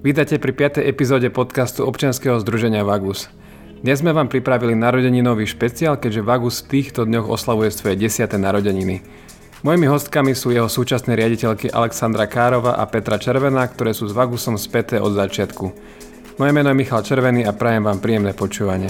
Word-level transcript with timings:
Vítajte 0.00 0.40
pri 0.40 0.56
5. 0.56 0.80
epizóde 0.80 1.28
podcastu 1.28 1.84
občianskeho 1.84 2.40
združenia 2.40 2.80
Vagus. 2.88 3.28
Dnes 3.84 4.00
sme 4.00 4.16
vám 4.16 4.32
pripravili 4.32 4.72
narodeninový 4.72 5.44
špeciál, 5.44 6.00
keďže 6.00 6.24
Vagus 6.24 6.64
v 6.64 6.80
týchto 6.80 7.04
dňoch 7.04 7.28
oslavuje 7.28 7.68
svoje 7.68 8.08
10. 8.08 8.32
narodeniny. 8.40 9.04
Mojimi 9.60 9.84
hostkami 9.92 10.32
sú 10.32 10.56
jeho 10.56 10.72
súčasné 10.72 11.12
riaditeľky 11.20 11.68
Alexandra 11.68 12.24
Károva 12.32 12.80
a 12.80 12.88
Petra 12.88 13.20
Červená, 13.20 13.60
ktoré 13.68 13.92
sú 13.92 14.08
s 14.08 14.16
Vagusom 14.16 14.56
späté 14.56 14.96
od 14.96 15.12
začiatku. 15.12 15.68
Moje 16.40 16.52
meno 16.56 16.72
je 16.72 16.80
Michal 16.80 17.04
Červený 17.04 17.44
a 17.44 17.52
prajem 17.52 17.84
vám 17.84 18.00
príjemné 18.00 18.32
počúvanie. 18.32 18.88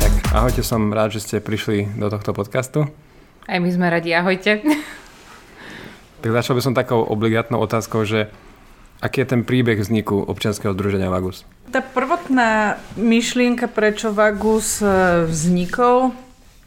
Tak, 0.00 0.12
ahojte, 0.32 0.64
som 0.64 0.88
rád, 0.96 1.12
že 1.12 1.20
ste 1.20 1.44
prišli 1.44 1.92
do 2.00 2.08
tohto 2.08 2.32
podcastu. 2.32 2.88
Aj 3.44 3.60
my 3.60 3.68
sme 3.68 3.92
radi, 3.92 4.16
ahojte. 4.16 4.64
Tak 6.26 6.42
začal 6.42 6.58
by 6.58 6.62
som 6.66 6.74
takou 6.74 7.06
obligátnou 7.06 7.62
otázkou, 7.62 8.02
že 8.02 8.26
aký 8.98 9.22
je 9.22 9.30
ten 9.30 9.46
príbeh 9.46 9.78
vzniku 9.78 10.26
občianského 10.26 10.74
združenia 10.74 11.06
Vagus? 11.06 11.46
Tá 11.70 11.78
prvotná 11.78 12.82
myšlienka, 12.98 13.70
prečo 13.70 14.10
Vagus 14.10 14.82
e, 14.82 15.22
vznikol, 15.30 16.10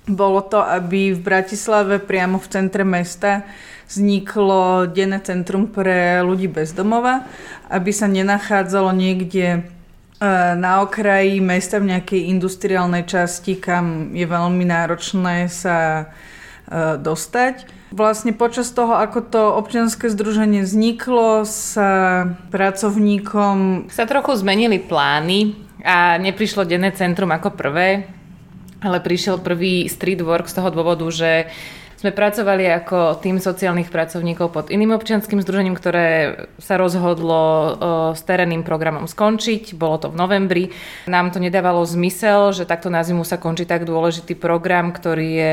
bolo 0.08 0.40
to, 0.48 0.64
aby 0.64 1.12
v 1.12 1.20
Bratislave 1.20 2.00
priamo 2.00 2.40
v 2.40 2.48
centre 2.48 2.88
mesta 2.88 3.44
vzniklo 3.92 4.88
denné 4.88 5.20
centrum 5.20 5.68
pre 5.68 6.24
ľudí 6.24 6.48
bez 6.48 6.72
domova, 6.72 7.28
aby 7.68 7.92
sa 7.92 8.08
nenachádzalo 8.08 8.96
niekde 8.96 9.48
e, 9.52 9.60
na 10.56 10.88
okraji 10.88 11.44
mesta 11.44 11.84
v 11.84 12.00
nejakej 12.00 12.32
industriálnej 12.32 13.04
časti, 13.04 13.60
kam 13.60 14.16
je 14.16 14.24
veľmi 14.24 14.64
náročné 14.64 15.52
sa 15.52 16.08
e, 16.08 16.96
dostať 16.96 17.79
Vlastne 17.90 18.38
počas 18.38 18.70
toho, 18.70 18.94
ako 18.94 19.20
to 19.26 19.42
občianske 19.58 20.14
združenie 20.14 20.62
vzniklo, 20.62 21.42
sa 21.42 22.24
pracovníkom... 22.54 23.90
Sa 23.90 24.06
trochu 24.06 24.38
zmenili 24.38 24.78
plány 24.78 25.58
a 25.82 26.22
neprišlo 26.22 26.70
denné 26.70 26.94
centrum 26.94 27.34
ako 27.34 27.50
prvé, 27.58 28.06
ale 28.86 29.02
prišiel 29.02 29.42
prvý 29.42 29.90
street 29.90 30.22
work 30.22 30.46
z 30.46 30.62
toho 30.62 30.70
dôvodu, 30.70 31.10
že 31.10 31.50
sme 32.00 32.16
pracovali 32.16 32.64
ako 32.80 33.20
tým 33.20 33.44
sociálnych 33.44 33.92
pracovníkov 33.92 34.56
pod 34.56 34.66
iným 34.72 34.96
občianským 34.96 35.44
združením, 35.44 35.76
ktoré 35.76 36.08
sa 36.56 36.80
rozhodlo 36.80 37.76
s 38.16 38.24
terénnym 38.24 38.64
programom 38.64 39.04
skončiť. 39.04 39.76
Bolo 39.76 40.00
to 40.00 40.08
v 40.08 40.16
novembri. 40.16 40.64
Nám 41.12 41.36
to 41.36 41.44
nedávalo 41.44 41.84
zmysel, 41.84 42.56
že 42.56 42.64
takto 42.64 42.88
na 42.88 43.04
zimu 43.04 43.28
sa 43.28 43.36
končí 43.36 43.68
tak 43.68 43.84
dôležitý 43.84 44.38
program, 44.40 44.96
ktorý 44.96 45.28
je 45.28 45.52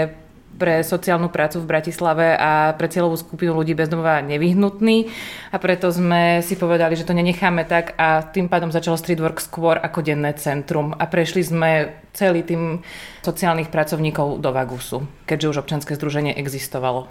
pre 0.56 0.80
sociálnu 0.80 1.28
prácu 1.28 1.60
v 1.60 1.68
Bratislave 1.68 2.34
a 2.34 2.72
pre 2.74 2.88
cieľovú 2.88 3.20
skupinu 3.20 3.52
ľudí 3.54 3.76
bez 3.76 3.92
domova 3.92 4.24
nevyhnutný. 4.24 5.06
A 5.52 5.56
preto 5.60 5.92
sme 5.92 6.40
si 6.40 6.56
povedali, 6.56 6.96
že 6.96 7.04
to 7.04 7.14
nenecháme 7.14 7.68
tak 7.68 7.94
a 8.00 8.24
tým 8.24 8.48
pádom 8.48 8.72
začalo 8.72 8.96
Streetwork 8.96 9.38
skôr 9.38 9.76
ako 9.76 10.02
denné 10.02 10.32
centrum. 10.34 10.96
A 10.96 11.04
prešli 11.06 11.44
sme 11.44 11.94
celý 12.16 12.42
tým 12.42 12.80
sociálnych 13.20 13.68
pracovníkov 13.68 14.40
do 14.40 14.50
Vagusu, 14.50 15.04
keďže 15.28 15.48
už 15.52 15.60
občanské 15.62 15.94
združenie 15.94 16.32
existovalo. 16.34 17.06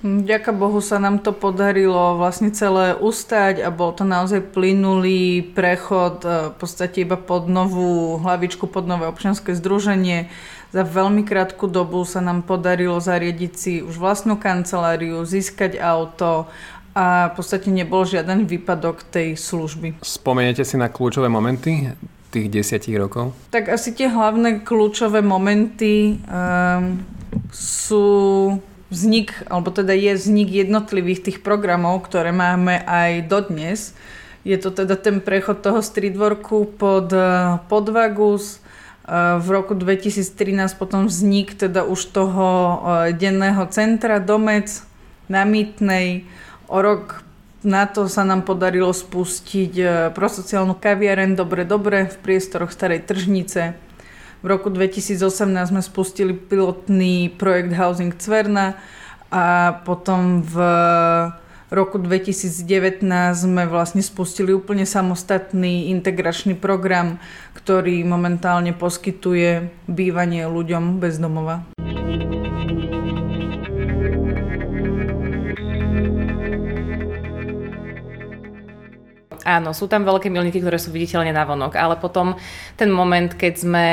Ďaká 0.00 0.56
Bohu 0.56 0.80
sa 0.80 0.96
nám 0.96 1.20
to 1.20 1.28
podarilo 1.36 2.16
vlastne 2.16 2.48
celé 2.56 2.96
ustať 2.96 3.60
a 3.60 3.68
bol 3.68 3.92
to 3.92 4.08
naozaj 4.08 4.40
plynulý 4.40 5.44
prechod 5.52 6.24
e, 6.24 6.28
v 6.48 6.56
podstate 6.56 7.04
iba 7.04 7.20
pod 7.20 7.52
novú 7.52 8.16
hlavičku, 8.16 8.64
pod 8.64 8.88
nové 8.88 9.04
občianske 9.04 9.52
združenie 9.52 10.32
za 10.70 10.86
veľmi 10.86 11.26
krátku 11.26 11.66
dobu 11.66 12.06
sa 12.06 12.22
nám 12.22 12.46
podarilo 12.46 13.02
zariadiť 13.02 13.52
si 13.54 13.72
už 13.82 13.98
vlastnú 13.98 14.38
kanceláriu, 14.38 15.26
získať 15.26 15.82
auto 15.82 16.46
a 16.94 17.30
v 17.30 17.32
podstate 17.38 17.70
nebol 17.70 18.06
žiaden 18.06 18.46
výpadok 18.46 19.06
tej 19.06 19.38
služby. 19.38 20.02
Spomeniete 20.02 20.62
si 20.62 20.78
na 20.78 20.90
kľúčové 20.90 21.26
momenty 21.30 21.90
tých 22.30 22.46
desiatich 22.50 22.94
rokov? 22.94 23.34
Tak 23.50 23.66
asi 23.70 23.90
tie 23.90 24.06
hlavné 24.06 24.62
kľúčové 24.62 25.22
momenty 25.22 26.22
um, 26.22 27.02
sú 27.50 28.06
vznik, 28.90 29.34
alebo 29.46 29.70
teda 29.70 29.94
je 29.94 30.18
vznik 30.18 30.50
jednotlivých 30.50 31.20
tých 31.26 31.38
programov, 31.42 32.06
ktoré 32.06 32.34
máme 32.34 32.82
aj 32.86 33.26
dodnes. 33.26 33.94
Je 34.42 34.58
to 34.58 34.74
teda 34.74 34.98
ten 34.98 35.22
prechod 35.22 35.62
toho 35.62 35.78
streetworku 35.78 36.74
pod, 36.74 37.12
pod 37.70 37.86
Vagus, 37.90 38.58
v 39.40 39.48
roku 39.48 39.74
2013 39.74 40.76
potom 40.76 41.08
vznik 41.08 41.56
teda 41.56 41.82
už 41.88 42.12
toho 42.12 42.46
e, 42.46 42.74
denného 43.16 43.64
centra 43.72 44.20
Domec 44.20 44.84
na 45.26 45.42
Mýtnej. 45.42 46.28
O 46.70 46.78
rok 46.78 47.24
na 47.66 47.88
to 47.90 48.06
sa 48.06 48.22
nám 48.22 48.46
podarilo 48.46 48.92
spustiť 48.92 49.72
e, 49.76 49.84
prosociálnu 50.14 50.78
kaviareň 50.78 51.32
Dobre 51.34 51.66
Dobre 51.66 52.12
v 52.12 52.16
priestoroch 52.22 52.70
Starej 52.70 53.08
tržnice. 53.08 53.74
V 54.40 54.46
roku 54.46 54.68
2018 54.68 55.18
sme 55.68 55.82
spustili 55.82 56.32
pilotný 56.32 57.34
projekt 57.34 57.74
Housing 57.76 58.14
Cverna 58.14 58.78
a 59.28 59.76
potom 59.84 60.44
v 60.44 60.54
roku 61.70 62.02
2019 62.02 63.06
sme 63.32 63.64
vlastne 63.70 64.02
spustili 64.02 64.50
úplne 64.50 64.82
samostatný 64.82 65.88
integračný 65.94 66.58
program, 66.58 67.22
ktorý 67.54 68.02
momentálne 68.02 68.74
poskytuje 68.74 69.70
bývanie 69.86 70.50
ľuďom 70.50 70.98
bez 70.98 71.22
domova. 71.22 71.62
Áno, 79.40 79.72
sú 79.72 79.88
tam 79.90 80.04
veľké 80.06 80.28
milníky, 80.30 80.60
ktoré 80.60 80.78
sú 80.78 80.92
viditeľne 80.94 81.32
na 81.32 81.42
vonok, 81.48 81.74
ale 81.74 81.96
potom 81.98 82.36
ten 82.76 82.92
moment, 82.92 83.32
keď 83.34 83.54
sme 83.56 83.84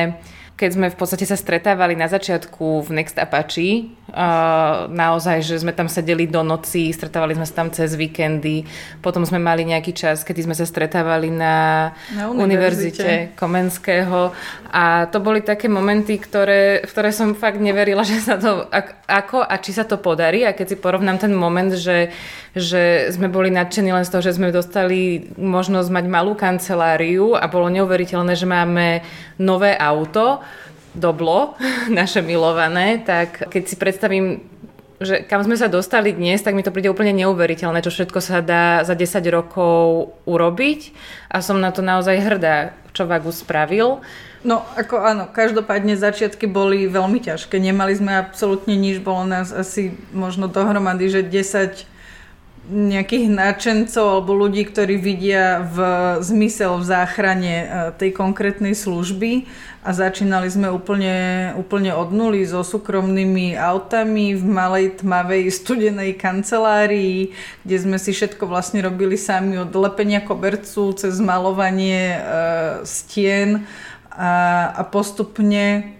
keď 0.57 0.69
sme 0.73 0.87
v 0.89 0.97
podstate 0.97 1.29
sa 1.29 1.37
stretávali 1.37 1.93
na 1.93 2.09
začiatku 2.09 2.81
v 2.81 2.89
Next 2.97 3.21
Apache, 3.21 3.93
uh, 4.09 4.89
naozaj, 4.89 5.45
že 5.45 5.61
sme 5.61 5.69
tam 5.69 5.85
sedeli 5.85 6.25
do 6.25 6.41
noci, 6.41 6.89
stretávali 6.89 7.37
sme 7.37 7.45
sa 7.45 7.61
tam 7.61 7.69
cez 7.69 7.93
víkendy, 7.93 8.65
potom 9.05 9.21
sme 9.21 9.37
mali 9.37 9.69
nejaký 9.69 9.93
čas, 9.93 10.25
kedy 10.25 10.49
sme 10.49 10.57
sa 10.57 10.65
stretávali 10.65 11.29
na, 11.29 11.93
na 12.09 12.33
univerzite. 12.33 13.05
univerzite 13.05 13.37
Komenského 13.37 14.33
a 14.73 15.05
to 15.13 15.21
boli 15.21 15.45
také 15.45 15.69
momenty, 15.69 16.17
ktoré, 16.17 16.81
v 16.81 16.89
ktoré 16.89 17.13
som 17.13 17.37
fakt 17.37 17.61
neverila, 17.61 18.01
že 18.09 18.17
sa 18.17 18.41
to, 18.41 18.65
ako 19.05 19.45
a 19.45 19.61
či 19.61 19.77
sa 19.77 19.85
to 19.85 20.01
podarí 20.01 20.41
a 20.41 20.57
keď 20.57 20.73
si 20.73 20.77
porovnám 20.81 21.21
ten 21.21 21.37
moment, 21.37 21.69
že, 21.69 22.09
že 22.57 23.13
sme 23.13 23.29
boli 23.29 23.53
nadšení 23.53 23.93
len 23.93 24.01
z 24.01 24.09
toho, 24.09 24.25
že 24.25 24.33
sme 24.33 24.49
dostali 24.49 25.29
možnosť 25.37 25.89
mať 25.93 26.05
malú 26.09 26.33
kanceláriu 26.33 27.37
a 27.37 27.45
bolo 27.45 27.69
neuveriteľné, 27.69 28.33
že 28.33 28.49
máme 28.49 29.05
nové 29.37 29.77
auto, 29.77 30.41
doblo, 30.97 31.55
naše 31.93 32.25
milované, 32.25 32.99
tak 33.05 33.47
keď 33.47 33.63
si 33.63 33.75
predstavím, 33.77 34.41
že 34.97 35.21
kam 35.29 35.45
sme 35.45 35.53
sa 35.53 35.69
dostali 35.69 36.09
dnes, 36.09 36.41
tak 36.41 36.57
mi 36.57 36.65
to 36.65 36.73
príde 36.73 36.89
úplne 36.89 37.13
neuveriteľné, 37.13 37.85
čo 37.85 37.93
všetko 37.93 38.17
sa 38.17 38.41
dá 38.41 38.81
za 38.81 38.97
10 38.97 39.21
rokov 39.29 40.11
urobiť 40.25 40.91
a 41.29 41.45
som 41.45 41.61
na 41.61 41.69
to 41.69 41.85
naozaj 41.85 42.17
hrdá, 42.17 42.73
čo 42.97 43.05
Vagus 43.05 43.45
spravil. 43.45 44.01
No, 44.41 44.65
ako 44.73 45.01
áno, 45.01 45.23
každopádne 45.29 45.97
začiatky 45.97 46.49
boli 46.49 46.89
veľmi 46.89 47.21
ťažké. 47.21 47.61
Nemali 47.61 47.93
sme 47.93 48.17
absolútne 48.17 48.73
nič, 48.73 49.01
bolo 49.01 49.25
nás 49.25 49.53
asi 49.53 49.93
možno 50.13 50.49
dohromady, 50.49 51.09
že 51.09 51.21
10 51.21 51.96
nejakých 52.67 53.31
náčencov 53.31 54.19
alebo 54.19 54.35
ľudí, 54.35 54.67
ktorí 54.67 54.99
vidia 54.99 55.63
v 55.63 55.77
zmysel 56.19 56.75
v 56.77 56.85
záchrane 56.85 57.55
e, 57.63 57.65
tej 57.95 58.11
konkrétnej 58.11 58.75
služby. 58.75 59.47
A 59.87 59.95
začínali 59.95 60.51
sme 60.51 60.67
úplne, 60.67 61.55
úplne 61.55 61.95
od 61.95 62.11
nuly 62.11 62.43
so 62.43 62.59
súkromnými 62.59 63.55
autami 63.55 64.35
v 64.35 64.43
malej 64.43 64.99
tmavej 64.99 65.47
studenej 65.47 66.19
kancelárii, 66.19 67.31
kde 67.63 67.77
sme 67.79 67.95
si 67.95 68.11
všetko 68.11 68.43
vlastne 68.51 68.83
robili 68.83 69.15
sami 69.15 69.55
od 69.55 69.71
lepenia 69.71 70.19
kobercu 70.19 70.91
cez 70.91 71.23
malovanie 71.23 72.19
e, 72.19 72.19
stien. 72.83 73.63
A, 74.11 74.75
a 74.75 74.81
postupne 74.83 75.96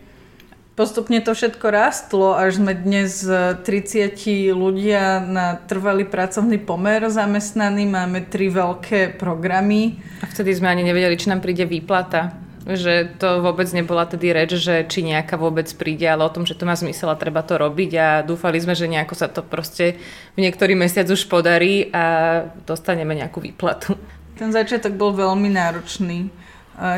Postupne 0.77 1.17
to 1.25 1.33
všetko 1.33 1.73
rastlo, 1.73 2.37
až 2.37 2.61
sme 2.61 2.77
dnes 2.77 3.25
30 3.25 4.13
ľudia 4.53 5.17
na 5.25 5.57
trvalý 5.57 6.05
pracovný 6.05 6.61
pomer 6.61 7.01
zamestnaní, 7.09 7.89
máme 7.89 8.29
tri 8.29 8.53
veľké 8.53 9.17
programy. 9.17 9.97
A 10.21 10.29
vtedy 10.29 10.53
sme 10.53 10.69
ani 10.69 10.85
nevedeli, 10.85 11.17
či 11.17 11.33
nám 11.33 11.41
príde 11.41 11.65
výplata 11.65 12.45
že 12.67 13.15
to 13.15 13.39
vôbec 13.39 13.63
nebola 13.71 14.03
tedy 14.03 14.35
reč, 14.35 14.59
že 14.59 14.83
či 14.91 14.99
nejaká 14.99 15.39
vôbec 15.39 15.71
príde, 15.79 16.03
ale 16.03 16.27
o 16.27 16.33
tom, 16.35 16.43
že 16.43 16.51
to 16.51 16.67
má 16.67 16.75
zmysel 16.75 17.07
a 17.07 17.15
treba 17.15 17.39
to 17.39 17.55
robiť 17.55 17.91
a 17.95 18.07
dúfali 18.27 18.59
sme, 18.59 18.75
že 18.75 18.91
nejako 18.91 19.15
sa 19.15 19.31
to 19.31 19.39
proste 19.39 19.95
v 20.35 20.39
niektorý 20.43 20.75
mesiac 20.75 21.07
už 21.07 21.31
podarí 21.31 21.87
a 21.95 22.43
dostaneme 22.67 23.15
nejakú 23.15 23.39
výplatu. 23.39 23.95
Ten 24.35 24.51
začiatok 24.51 24.99
bol 24.99 25.15
veľmi 25.15 25.47
náročný. 25.47 26.27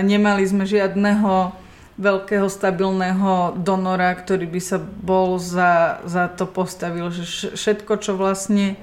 Nemali 0.02 0.42
sme 0.50 0.66
žiadneho 0.66 1.54
veľkého 2.00 2.48
stabilného 2.48 3.60
donora, 3.60 4.16
ktorý 4.16 4.48
by 4.48 4.62
sa 4.63 4.80
bol 4.80 5.36
za, 5.36 6.00
za 6.07 6.31
to 6.31 6.48
postavil. 6.48 7.12
Že 7.12 7.54
všetko, 7.60 7.94
čo 8.00 8.16
vlastne 8.16 8.80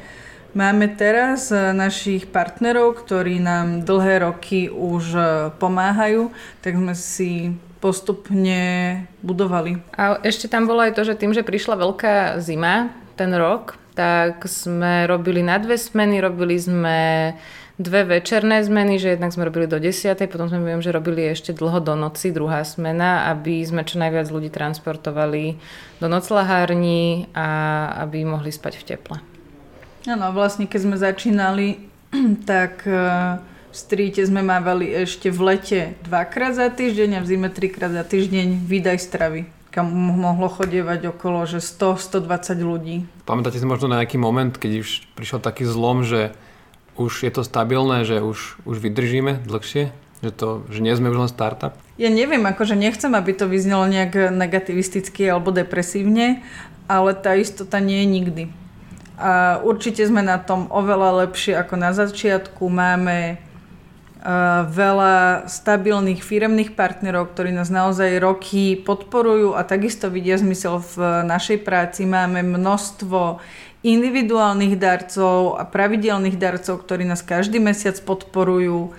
máme 0.53 0.93
teraz, 0.93 1.49
e, 1.49 1.73
našich 1.73 2.29
partnerov, 2.29 3.01
ktorí 3.01 3.41
nám 3.41 3.89
dlhé 3.89 4.29
roky 4.29 4.69
už 4.69 5.05
e, 5.17 5.23
pomáhajú, 5.57 6.29
tak 6.61 6.77
sme 6.77 6.93
si 6.93 7.57
postupne 7.81 8.61
budovali. 9.25 9.81
A 9.97 10.21
ešte 10.21 10.49
tam 10.49 10.69
bolo 10.69 10.85
aj 10.85 10.97
to, 10.97 11.03
že 11.09 11.17
tým, 11.17 11.33
že 11.33 11.45
prišla 11.45 11.81
veľká 11.81 12.15
zima 12.45 12.93
ten 13.17 13.33
rok, 13.33 13.81
tak 13.97 14.45
sme 14.45 15.09
robili 15.09 15.41
na 15.41 15.57
dve 15.57 15.81
smeny, 15.81 16.21
robili 16.21 16.61
sme 16.61 17.33
dve 17.77 18.09
večerné 18.09 18.65
zmeny, 18.65 18.97
že 18.97 19.17
jednak 19.17 19.33
sme 19.37 19.49
robili 19.49 19.69
do 19.69 19.77
10. 19.77 20.17
potom 20.33 20.49
sme 20.49 20.65
viem, 20.65 20.81
že 20.81 20.97
robili 20.97 21.29
ešte 21.29 21.53
dlho 21.53 21.85
do 21.85 21.93
noci, 21.93 22.33
druhá 22.33 22.65
smena, 22.65 23.29
aby 23.29 23.61
sme 23.65 23.85
čo 23.85 24.01
najviac 24.01 24.33
ľudí 24.33 24.49
transportovali 24.49 25.61
do 26.01 26.07
noclahární 26.09 27.29
a 27.37 27.49
aby 28.09 28.25
mohli 28.25 28.49
spať 28.49 28.81
v 28.81 28.85
teple. 28.85 29.17
Áno, 30.09 30.33
vlastne 30.33 30.65
keď 30.65 30.81
sme 30.81 30.97
začínali, 30.97 31.67
tak 32.51 32.89
e, 32.89 32.97
v 33.45 33.77
stríte 33.77 34.25
sme 34.25 34.41
mávali 34.41 34.89
ešte 34.97 35.29
v 35.29 35.41
lete 35.53 35.81
dvakrát 36.09 36.57
za 36.57 36.73
týždeň 36.73 37.21
a 37.21 37.25
v 37.25 37.29
zime 37.29 37.49
trikrát 37.53 37.93
za 37.93 38.05
týždeň 38.09 38.65
výdaj 38.65 38.99
stravy 39.05 39.43
kam 39.77 39.93
mohlo 39.93 40.49
chodievať 40.49 41.13
okolo 41.13 41.45
že 41.45 41.61
100-120 41.61 42.25
ľudí. 42.65 42.97
Pamätáte 43.29 43.61
si 43.61 43.69
možno 43.69 43.93
na 43.93 44.01
nejaký 44.01 44.17
moment, 44.17 44.57
keď 44.57 44.81
už 44.81 45.05
prišiel 45.13 45.37
taký 45.45 45.69
zlom, 45.69 46.01
že 46.01 46.33
už 46.97 47.29
je 47.29 47.33
to 47.33 47.45
stabilné, 47.45 48.03
že 48.05 48.25
už, 48.25 48.61
už 48.65 48.77
vydržíme 48.81 49.45
dlhšie? 49.45 49.93
Že, 50.25 50.31
to, 50.33 50.49
že 50.73 50.81
nie 50.81 50.97
sme 50.97 51.13
už 51.13 51.29
len 51.29 51.31
startup? 51.31 51.77
Ja 52.01 52.09
neviem, 52.09 52.45
akože 52.45 52.73
nechcem, 52.73 53.13
aby 53.13 53.37
to 53.37 53.45
vyznelo 53.49 53.85
nejak 53.85 54.33
negativisticky 54.33 55.29
alebo 55.29 55.53
depresívne, 55.53 56.41
ale 56.89 57.13
tá 57.13 57.37
istota 57.37 57.81
nie 57.81 58.05
je 58.05 58.09
nikdy. 58.09 58.45
A 59.17 59.61
určite 59.65 60.05
sme 60.05 60.21
na 60.21 60.37
tom 60.37 60.69
oveľa 60.69 61.25
lepšie 61.25 61.57
ako 61.57 61.75
na 61.81 61.93
začiatku. 61.93 62.65
Máme 62.69 63.41
veľa 64.73 65.47
stabilných 65.47 66.19
firemných 66.19 66.75
partnerov, 66.75 67.31
ktorí 67.31 67.55
nás 67.55 67.71
naozaj 67.71 68.19
roky 68.19 68.75
podporujú 68.75 69.55
a 69.55 69.63
takisto 69.63 70.11
vidia 70.11 70.35
zmysel 70.35 70.83
v 70.83 71.23
našej 71.23 71.63
práci. 71.63 72.09
Máme 72.09 72.43
množstvo 72.43 73.39
individuálnych 73.87 74.75
darcov 74.75 75.55
a 75.55 75.63
pravidelných 75.63 76.35
darcov, 76.35 76.83
ktorí 76.83 77.07
nás 77.07 77.23
každý 77.23 77.63
mesiac 77.63 77.95
podporujú. 78.03 78.91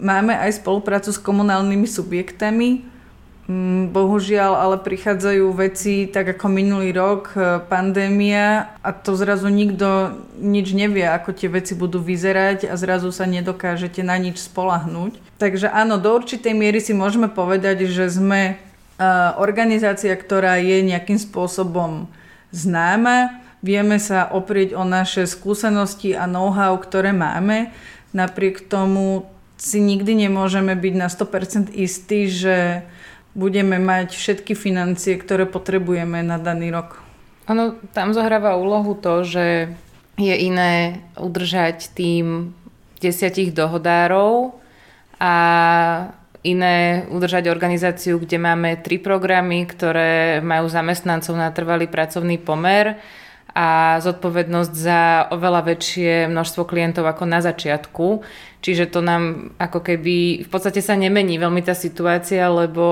Máme 0.00 0.32
aj 0.32 0.64
spoluprácu 0.64 1.12
s 1.12 1.20
komunálnymi 1.20 1.84
subjektami, 1.84 2.88
mm, 3.44 3.92
Bohužiaľ, 3.92 4.56
ale 4.56 4.76
prichádzajú 4.80 5.44
veci 5.52 6.08
tak 6.08 6.32
ako 6.40 6.48
minulý 6.48 6.96
rok, 6.96 7.36
e, 7.36 7.60
pandémia 7.68 8.72
a 8.80 8.96
to 8.96 9.12
zrazu 9.12 9.52
nikto 9.52 10.16
nič 10.40 10.72
nevie, 10.72 11.04
ako 11.04 11.36
tie 11.36 11.52
veci 11.52 11.76
budú 11.76 12.00
vyzerať 12.00 12.64
a 12.64 12.74
zrazu 12.80 13.12
sa 13.12 13.28
nedokážete 13.28 14.00
na 14.00 14.16
nič 14.16 14.40
spolahnúť. 14.40 15.20
Takže 15.36 15.68
áno, 15.68 16.00
do 16.00 16.16
určitej 16.16 16.56
miery 16.56 16.80
si 16.80 16.96
môžeme 16.96 17.28
povedať, 17.28 17.84
že 17.92 18.08
sme 18.08 18.40
e, 18.48 19.04
organizácia, 19.36 20.16
ktorá 20.16 20.56
je 20.56 20.80
nejakým 20.80 21.20
spôsobom 21.20 22.08
známa, 22.56 23.36
Vieme 23.60 24.00
sa 24.00 24.24
oprieť 24.24 24.72
o 24.72 24.88
naše 24.88 25.28
skúsenosti 25.28 26.16
a 26.16 26.24
know-how, 26.24 26.80
ktoré 26.80 27.12
máme. 27.12 27.72
Napriek 28.16 28.64
tomu 28.72 29.28
si 29.60 29.84
nikdy 29.84 30.26
nemôžeme 30.28 30.72
byť 30.72 30.94
na 30.96 31.08
100% 31.12 31.76
istí, 31.76 32.32
že 32.32 32.88
budeme 33.36 33.76
mať 33.76 34.16
všetky 34.16 34.56
financie, 34.56 35.20
ktoré 35.20 35.44
potrebujeme 35.44 36.24
na 36.24 36.40
daný 36.40 36.72
rok. 36.72 37.04
Ono 37.52 37.76
tam 37.92 38.16
zohráva 38.16 38.56
úlohu 38.56 38.96
to, 38.96 39.22
že 39.28 39.76
je 40.16 40.34
iné 40.36 41.04
udržať 41.20 41.92
tým 41.92 42.56
desiatich 43.00 43.52
dohodárov 43.52 44.56
a 45.20 45.34
iné 46.40 47.04
udržať 47.12 47.52
organizáciu, 47.52 48.16
kde 48.16 48.40
máme 48.40 48.80
tri 48.80 48.96
programy, 48.96 49.68
ktoré 49.68 50.40
majú 50.40 50.72
zamestnancov 50.72 51.36
na 51.36 51.52
trvalý 51.52 51.84
pracovný 51.84 52.40
pomer 52.40 52.96
a 53.54 53.98
zodpovednosť 53.98 54.72
za 54.74 55.30
oveľa 55.34 55.74
väčšie 55.74 56.30
množstvo 56.30 56.62
klientov 56.66 57.06
ako 57.06 57.24
na 57.26 57.42
začiatku. 57.42 58.22
Čiže 58.60 58.92
to 58.92 59.00
nám 59.02 59.54
ako 59.58 59.80
keby 59.82 60.46
v 60.46 60.48
podstate 60.48 60.84
sa 60.84 60.94
nemení 60.94 61.40
veľmi 61.40 61.64
tá 61.64 61.74
situácia, 61.74 62.46
lebo 62.46 62.86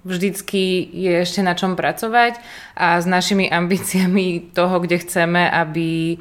vždycky 0.00 0.88
je 0.88 1.12
ešte 1.20 1.44
na 1.44 1.52
čom 1.52 1.76
pracovať 1.76 2.40
a 2.76 2.96
s 2.96 3.04
našimi 3.04 3.50
ambíciami 3.60 4.56
toho, 4.56 4.80
kde 4.80 5.02
chceme, 5.04 5.44
aby, 5.50 6.16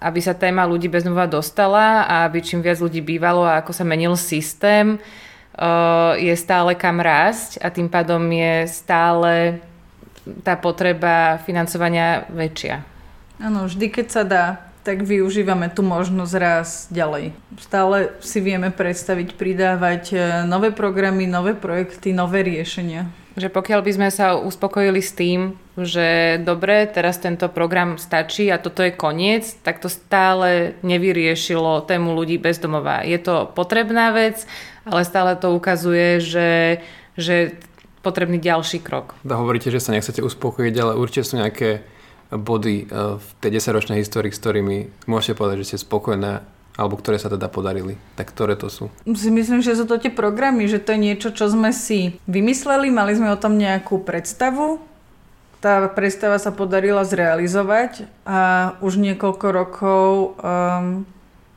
aby 0.00 0.20
sa 0.22 0.32
téma 0.32 0.64
ľudí 0.64 0.88
bez 0.88 1.04
nova 1.04 1.28
dostala 1.28 2.08
a 2.08 2.14
aby 2.24 2.40
čím 2.40 2.64
viac 2.64 2.80
ľudí 2.80 3.04
bývalo 3.04 3.44
a 3.44 3.60
ako 3.60 3.72
sa 3.76 3.84
menil 3.84 4.16
systém, 4.16 4.96
je 6.16 6.34
stále 6.40 6.72
kam 6.72 7.04
rásť 7.04 7.60
a 7.60 7.68
tým 7.68 7.90
pádom 7.92 8.22
je 8.32 8.64
stále 8.64 9.60
tá 10.40 10.56
potreba 10.56 11.36
financovania 11.44 12.24
väčšia. 12.32 12.99
Áno, 13.40 13.64
vždy 13.64 13.88
keď 13.88 14.06
sa 14.12 14.22
dá, 14.22 14.46
tak 14.84 15.04
využívame 15.04 15.68
tú 15.72 15.84
možnosť 15.84 16.34
raz 16.36 16.68
ďalej. 16.88 17.36
Stále 17.60 18.16
si 18.20 18.40
vieme 18.40 18.72
predstaviť, 18.72 19.36
pridávať 19.36 20.02
e, 20.12 20.16
nové 20.48 20.72
programy, 20.72 21.28
nové 21.28 21.52
projekty, 21.52 22.16
nové 22.16 22.40
riešenia. 22.44 23.08
Že 23.36 23.52
pokiaľ 23.52 23.80
by 23.80 23.92
sme 23.96 24.08
sa 24.12 24.36
uspokojili 24.36 25.00
s 25.00 25.12
tým, 25.16 25.56
že 25.76 26.36
dobre, 26.40 26.84
teraz 26.88 27.20
tento 27.20 27.48
program 27.48 27.96
stačí 27.96 28.48
a 28.52 28.60
toto 28.60 28.84
je 28.84 28.92
koniec, 28.92 29.48
tak 29.64 29.80
to 29.80 29.88
stále 29.88 30.76
nevyriešilo 30.84 31.84
tému 31.84 32.12
ľudí 32.16 32.36
bezdomová. 32.36 33.04
Je 33.04 33.20
to 33.20 33.48
potrebná 33.52 34.12
vec, 34.12 34.44
ale 34.84 35.04
stále 35.08 35.36
to 35.36 35.52
ukazuje, 35.56 36.20
že, 36.20 36.50
že 37.16 37.56
potrebný 38.00 38.40
ďalší 38.40 38.80
krok. 38.80 39.16
Da 39.24 39.36
hovoríte, 39.36 39.68
že 39.68 39.80
sa 39.80 39.92
nechcete 39.92 40.24
uspokojiť, 40.24 40.74
ale 40.80 40.92
určite 40.96 41.24
sú 41.24 41.40
nejaké 41.40 41.84
body 42.30 42.86
eh, 42.86 43.18
v 43.18 43.28
tej 43.42 43.50
10-ročnej 43.58 43.98
histórii, 43.98 44.30
s 44.30 44.40
ktorými 44.40 45.06
môžete 45.10 45.38
povedať, 45.38 45.66
že 45.66 45.68
ste 45.74 45.84
spokojná 45.86 46.46
alebo 46.78 46.96
ktoré 46.96 47.20
sa 47.20 47.28
teda 47.28 47.50
podarili? 47.52 48.00
Tak 48.16 48.32
ktoré 48.32 48.56
to 48.56 48.72
sú? 48.72 48.88
Si 49.04 49.28
myslím, 49.28 49.60
že 49.60 49.76
sú 49.76 49.84
to 49.84 50.00
tie 50.00 50.08
programy, 50.08 50.64
že 50.64 50.80
to 50.80 50.96
je 50.96 51.12
niečo, 51.12 51.28
čo 51.34 51.50
sme 51.50 51.76
si 51.76 52.16
vymysleli, 52.24 52.88
mali 52.88 53.12
sme 53.12 53.28
o 53.28 53.36
tom 53.36 53.60
nejakú 53.60 54.00
predstavu, 54.00 54.80
tá 55.60 55.84
predstava 55.92 56.40
sa 56.40 56.56
podarila 56.56 57.04
zrealizovať 57.04 58.08
a 58.24 58.72
už 58.80 58.96
niekoľko 58.96 59.46
rokov 59.52 60.08
um, 60.40 61.04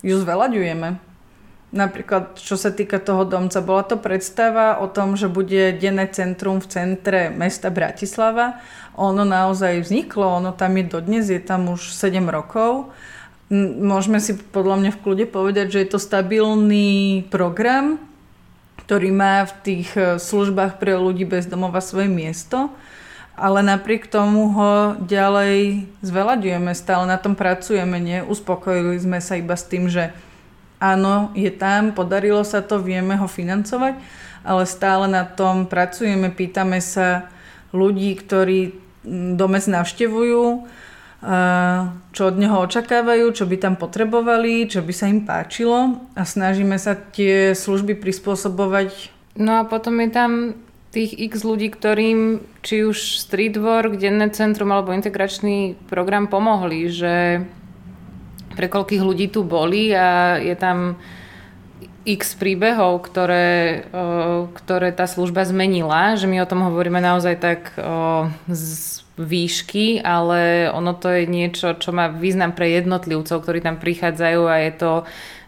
ju 0.04 0.16
zveľaďujeme. 0.20 1.13
Napríklad, 1.74 2.38
čo 2.38 2.54
sa 2.54 2.70
týka 2.70 3.02
toho 3.02 3.26
domca, 3.26 3.58
bola 3.58 3.82
to 3.82 3.98
predstava 3.98 4.78
o 4.78 4.86
tom, 4.86 5.18
že 5.18 5.26
bude 5.26 5.74
denné 5.82 6.06
centrum 6.14 6.62
v 6.62 6.70
centre 6.70 7.34
mesta 7.34 7.74
Bratislava 7.74 8.62
ono 8.94 9.26
naozaj 9.26 9.82
vzniklo, 9.82 10.38
ono 10.38 10.52
tam 10.54 10.78
je 10.78 10.86
dodnes, 10.86 11.26
je 11.30 11.42
tam 11.42 11.74
už 11.74 11.94
7 11.94 12.22
rokov. 12.30 12.94
Môžeme 13.82 14.22
si 14.22 14.38
podľa 14.38 14.78
mňa 14.82 14.92
v 14.94 15.02
kľude 15.02 15.26
povedať, 15.30 15.78
že 15.78 15.82
je 15.86 15.90
to 15.94 16.00
stabilný 16.02 17.26
program, 17.30 18.02
ktorý 18.86 19.10
má 19.14 19.46
v 19.46 19.54
tých 19.62 19.90
e, 19.94 20.18
službách 20.18 20.82
pre 20.82 20.98
ľudí 20.98 21.26
bez 21.26 21.46
domova 21.46 21.82
svoje 21.82 22.10
miesto, 22.10 22.74
ale 23.34 23.66
napriek 23.66 24.10
tomu 24.10 24.54
ho 24.54 24.72
ďalej 25.02 25.86
zveľaďujeme, 26.06 26.72
stále 26.74 27.06
na 27.10 27.18
tom 27.18 27.34
pracujeme, 27.34 27.98
neuspokojili 27.98 28.98
sme 29.02 29.20
sa 29.22 29.38
iba 29.38 29.58
s 29.58 29.66
tým, 29.66 29.90
že 29.90 30.14
áno, 30.84 31.32
je 31.32 31.48
tam, 31.48 31.96
podarilo 31.96 32.44
sa 32.44 32.60
to, 32.60 32.84
vieme 32.84 33.16
ho 33.16 33.32
financovať, 33.32 33.96
ale 34.44 34.68
stále 34.68 35.08
na 35.08 35.24
tom 35.24 35.72
pracujeme, 35.72 36.28
pýtame 36.28 36.84
sa 36.84 37.32
ľudí, 37.72 38.20
ktorí 38.20 38.76
domec 39.40 39.64
navštevujú, 39.72 40.68
čo 42.12 42.22
od 42.28 42.36
neho 42.36 42.60
očakávajú, 42.68 43.32
čo 43.32 43.48
by 43.48 43.56
tam 43.56 43.80
potrebovali, 43.80 44.68
čo 44.68 44.84
by 44.84 44.92
sa 44.92 45.08
im 45.08 45.24
páčilo 45.24 46.04
a 46.20 46.28
snažíme 46.28 46.76
sa 46.76 47.00
tie 47.00 47.56
služby 47.56 47.96
prispôsobovať. 47.96 49.16
No 49.40 49.64
a 49.64 49.68
potom 49.68 50.04
je 50.04 50.10
tam 50.12 50.32
tých 50.92 51.16
x 51.16 51.42
ľudí, 51.42 51.72
ktorým 51.74 52.44
či 52.62 52.86
už 52.86 53.24
street 53.24 53.58
denné 53.98 54.30
centrum 54.36 54.70
alebo 54.70 54.94
integračný 54.94 55.80
program 55.88 56.30
pomohli, 56.30 56.92
že 56.92 57.48
pre 58.54 58.70
koľkých 58.70 59.02
ľudí 59.04 59.28
tu 59.34 59.44
boli 59.44 59.90
a 59.94 60.38
je 60.38 60.56
tam 60.56 60.98
x 62.04 62.36
príbehov, 62.36 63.00
ktoré, 63.08 63.88
ktoré 64.60 64.92
tá 64.92 65.08
služba 65.08 65.48
zmenila, 65.48 66.20
že 66.20 66.28
my 66.28 66.44
o 66.44 66.50
tom 66.50 66.68
hovoríme 66.68 67.00
naozaj 67.00 67.36
tak 67.40 67.72
z 68.52 68.68
výšky, 69.14 70.02
ale 70.04 70.68
ono 70.74 70.98
to 70.98 71.08
je 71.14 71.24
niečo, 71.30 71.78
čo 71.78 71.96
má 71.96 72.10
význam 72.12 72.52
pre 72.52 72.76
jednotlivcov, 72.76 73.40
ktorí 73.46 73.64
tam 73.64 73.80
prichádzajú 73.80 74.42
a 74.50 74.56
je 74.68 74.72
to 74.74 74.92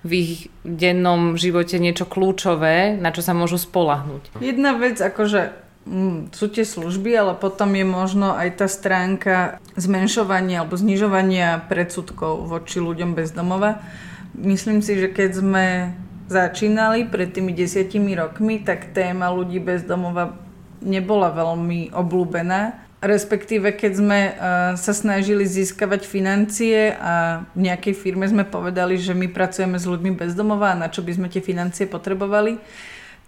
v 0.05 0.12
ich 0.21 0.33
dennom 0.62 1.33
živote 1.33 1.81
niečo 1.81 2.05
kľúčové, 2.05 2.93
na 2.93 3.09
čo 3.09 3.25
sa 3.25 3.33
môžu 3.33 3.57
spolahnuť. 3.57 4.38
Jedna 4.38 4.77
vec, 4.77 5.01
akože 5.01 5.64
sú 6.34 6.46
tie 6.50 6.65
služby, 6.65 7.13
ale 7.13 7.34
potom 7.38 7.70
je 7.77 7.86
možno 7.86 8.34
aj 8.34 8.58
tá 8.58 8.68
stránka 8.68 9.62
zmenšovania 9.77 10.65
alebo 10.65 10.74
znižovania 10.74 11.62
predsudkov 11.70 12.50
voči 12.50 12.82
ľuďom 12.82 13.13
bez 13.13 13.30
domova. 13.30 13.86
Myslím 14.34 14.82
si, 14.82 14.98
že 14.98 15.13
keď 15.13 15.30
sme 15.46 15.65
začínali 16.25 17.06
pred 17.06 17.30
tými 17.30 17.54
desiatimi 17.54 18.18
rokmi, 18.18 18.65
tak 18.65 18.98
téma 18.98 19.30
ľudí 19.30 19.62
bez 19.62 19.86
domova 19.86 20.34
nebola 20.82 21.30
veľmi 21.30 21.94
oblúbená. 21.94 22.82
Respektíve, 23.06 23.77
keď 23.77 23.92
sme 23.94 24.20
uh, 24.34 24.34
sa 24.74 24.94
snažili 24.98 25.46
získavať 25.46 26.10
financie 26.10 26.98
a 26.98 27.46
v 27.54 27.70
nejakej 27.70 27.94
firme 27.94 28.25
sme 28.25 28.42
povedali, 28.42 28.98
že 28.98 29.13
my 29.13 29.30
pracujeme 29.30 29.77
s 29.77 29.86
ľuďmi 29.86 30.18
bez 30.18 30.34
domova 30.34 30.74
a 30.74 30.80
na 30.80 30.89
čo 30.89 31.06
by 31.06 31.13
sme 31.13 31.27
tie 31.30 31.46
financie 31.46 31.86
potrebovali, 31.86 32.58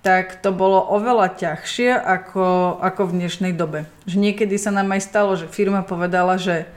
tak 0.02 0.40
to 0.40 0.54
bolo 0.54 0.80
oveľa 0.94 1.36
ťažšie 1.36 1.92
ako, 1.94 2.78
ako 2.80 3.02
v 3.10 3.16
dnešnej 3.22 3.54
dobe. 3.54 3.90
Že 4.06 4.18
niekedy 4.30 4.56
sa 4.56 4.72
nám 4.72 4.94
aj 4.94 5.02
stalo, 5.04 5.36
že 5.36 5.50
firma 5.50 5.84
povedala, 5.84 6.40
že 6.40 6.70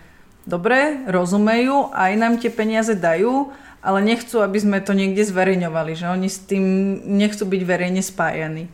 dobre, 0.49 1.05
rozumejú, 1.07 1.93
aj 1.95 2.12
nám 2.17 2.35
tie 2.41 2.50
peniaze 2.50 2.97
dajú, 2.97 3.53
ale 3.81 3.99
nechcú, 4.05 4.45
aby 4.45 4.59
sme 4.61 4.79
to 4.85 4.93
niekde 4.93 5.25
zverejňovali, 5.25 5.93
že 5.97 6.11
oni 6.11 6.29
s 6.29 6.43
tým 6.45 6.65
nechcú 7.07 7.49
byť 7.49 7.62
verejne 7.65 8.03
spájani. 8.05 8.69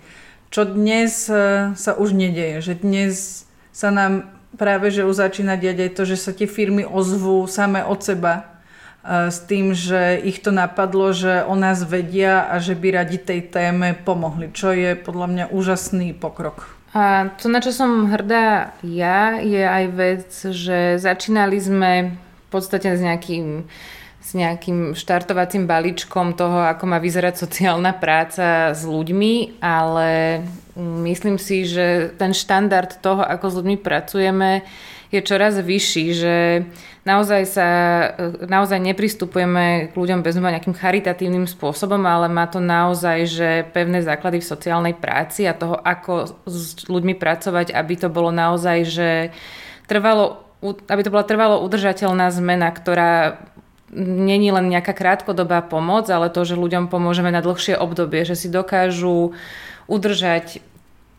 Čo 0.50 0.66
dnes 0.66 1.30
e, 1.30 1.74
sa 1.74 1.92
už 1.94 2.14
nedeje, 2.14 2.62
že 2.62 2.74
dnes 2.78 3.44
sa 3.70 3.92
nám 3.92 4.30
práve 4.56 4.88
že 4.88 5.04
už 5.04 5.20
začína 5.20 5.60
diať 5.60 5.86
aj 5.86 5.90
to, 5.94 6.02
že 6.08 6.16
sa 6.16 6.32
tie 6.32 6.48
firmy 6.48 6.82
ozvú 6.82 7.44
samé 7.46 7.84
od 7.84 8.00
seba 8.00 8.55
s 9.06 9.38
tým, 9.46 9.70
že 9.70 10.18
ich 10.18 10.42
to 10.42 10.50
napadlo, 10.50 11.14
že 11.14 11.46
o 11.46 11.54
nás 11.54 11.86
vedia 11.86 12.42
a 12.50 12.58
že 12.58 12.74
by 12.74 13.02
radi 13.02 13.22
tej 13.22 13.46
téme 13.46 13.94
pomohli, 13.94 14.50
čo 14.50 14.74
je 14.74 14.98
podľa 14.98 15.26
mňa 15.30 15.44
úžasný 15.54 16.12
pokrok. 16.18 16.74
A 16.96 17.30
to, 17.38 17.46
na 17.52 17.60
čo 17.60 17.70
som 17.76 18.08
hrdá 18.08 18.74
ja, 18.82 19.38
je 19.38 19.62
aj 19.62 19.84
vec, 19.92 20.30
že 20.32 20.96
začínali 20.96 21.60
sme 21.60 21.92
v 22.18 22.48
podstate 22.48 22.88
s 22.88 23.00
nejakým 23.04 23.68
s 24.26 24.34
nejakým 24.34 24.98
štartovacím 24.98 25.70
balíčkom 25.70 26.34
toho, 26.34 26.66
ako 26.66 26.90
má 26.90 26.98
vyzerať 26.98 27.46
sociálna 27.46 27.94
práca 27.94 28.74
s 28.74 28.82
ľuďmi, 28.82 29.62
ale 29.62 30.42
myslím 31.06 31.38
si, 31.38 31.62
že 31.62 32.10
ten 32.18 32.34
štandard 32.34 32.98
toho, 32.98 33.22
ako 33.22 33.46
s 33.46 33.54
ľuďmi 33.62 33.76
pracujeme, 33.78 34.66
je 35.10 35.20
čoraz 35.22 35.58
vyšší, 35.58 36.06
že 36.14 36.36
naozaj 37.06 37.42
sa 37.46 37.68
naozaj 38.42 38.82
nepristupujeme 38.82 39.90
k 39.90 39.94
ľuďom 39.94 40.26
bez 40.26 40.34
nejakým 40.34 40.74
charitatívnym 40.74 41.46
spôsobom, 41.46 42.02
ale 42.02 42.26
má 42.26 42.50
to 42.50 42.58
naozaj 42.58 43.18
že 43.26 43.50
pevné 43.70 44.02
základy 44.02 44.42
v 44.42 44.50
sociálnej 44.50 44.94
práci 44.98 45.46
a 45.46 45.54
toho, 45.54 45.78
ako 45.78 46.42
s 46.46 46.86
ľuďmi 46.90 47.14
pracovať, 47.14 47.70
aby 47.70 47.94
to 47.94 48.08
bolo 48.10 48.34
naozaj, 48.34 48.78
že 48.86 49.10
trvalo 49.86 50.46
aby 50.64 51.00
to 51.04 51.12
bola 51.12 51.22
trvalo 51.22 51.62
udržateľná 51.62 52.32
zmena, 52.32 52.72
ktorá 52.72 53.44
není 53.96 54.50
len 54.50 54.66
nejaká 54.66 54.96
krátkodobá 54.96 55.62
pomoc, 55.62 56.10
ale 56.10 56.32
to, 56.32 56.42
že 56.42 56.58
ľuďom 56.58 56.90
pomôžeme 56.90 57.30
na 57.30 57.44
dlhšie 57.44 57.78
obdobie, 57.78 58.26
že 58.26 58.34
si 58.34 58.48
dokážu 58.50 59.36
udržať 59.86 60.58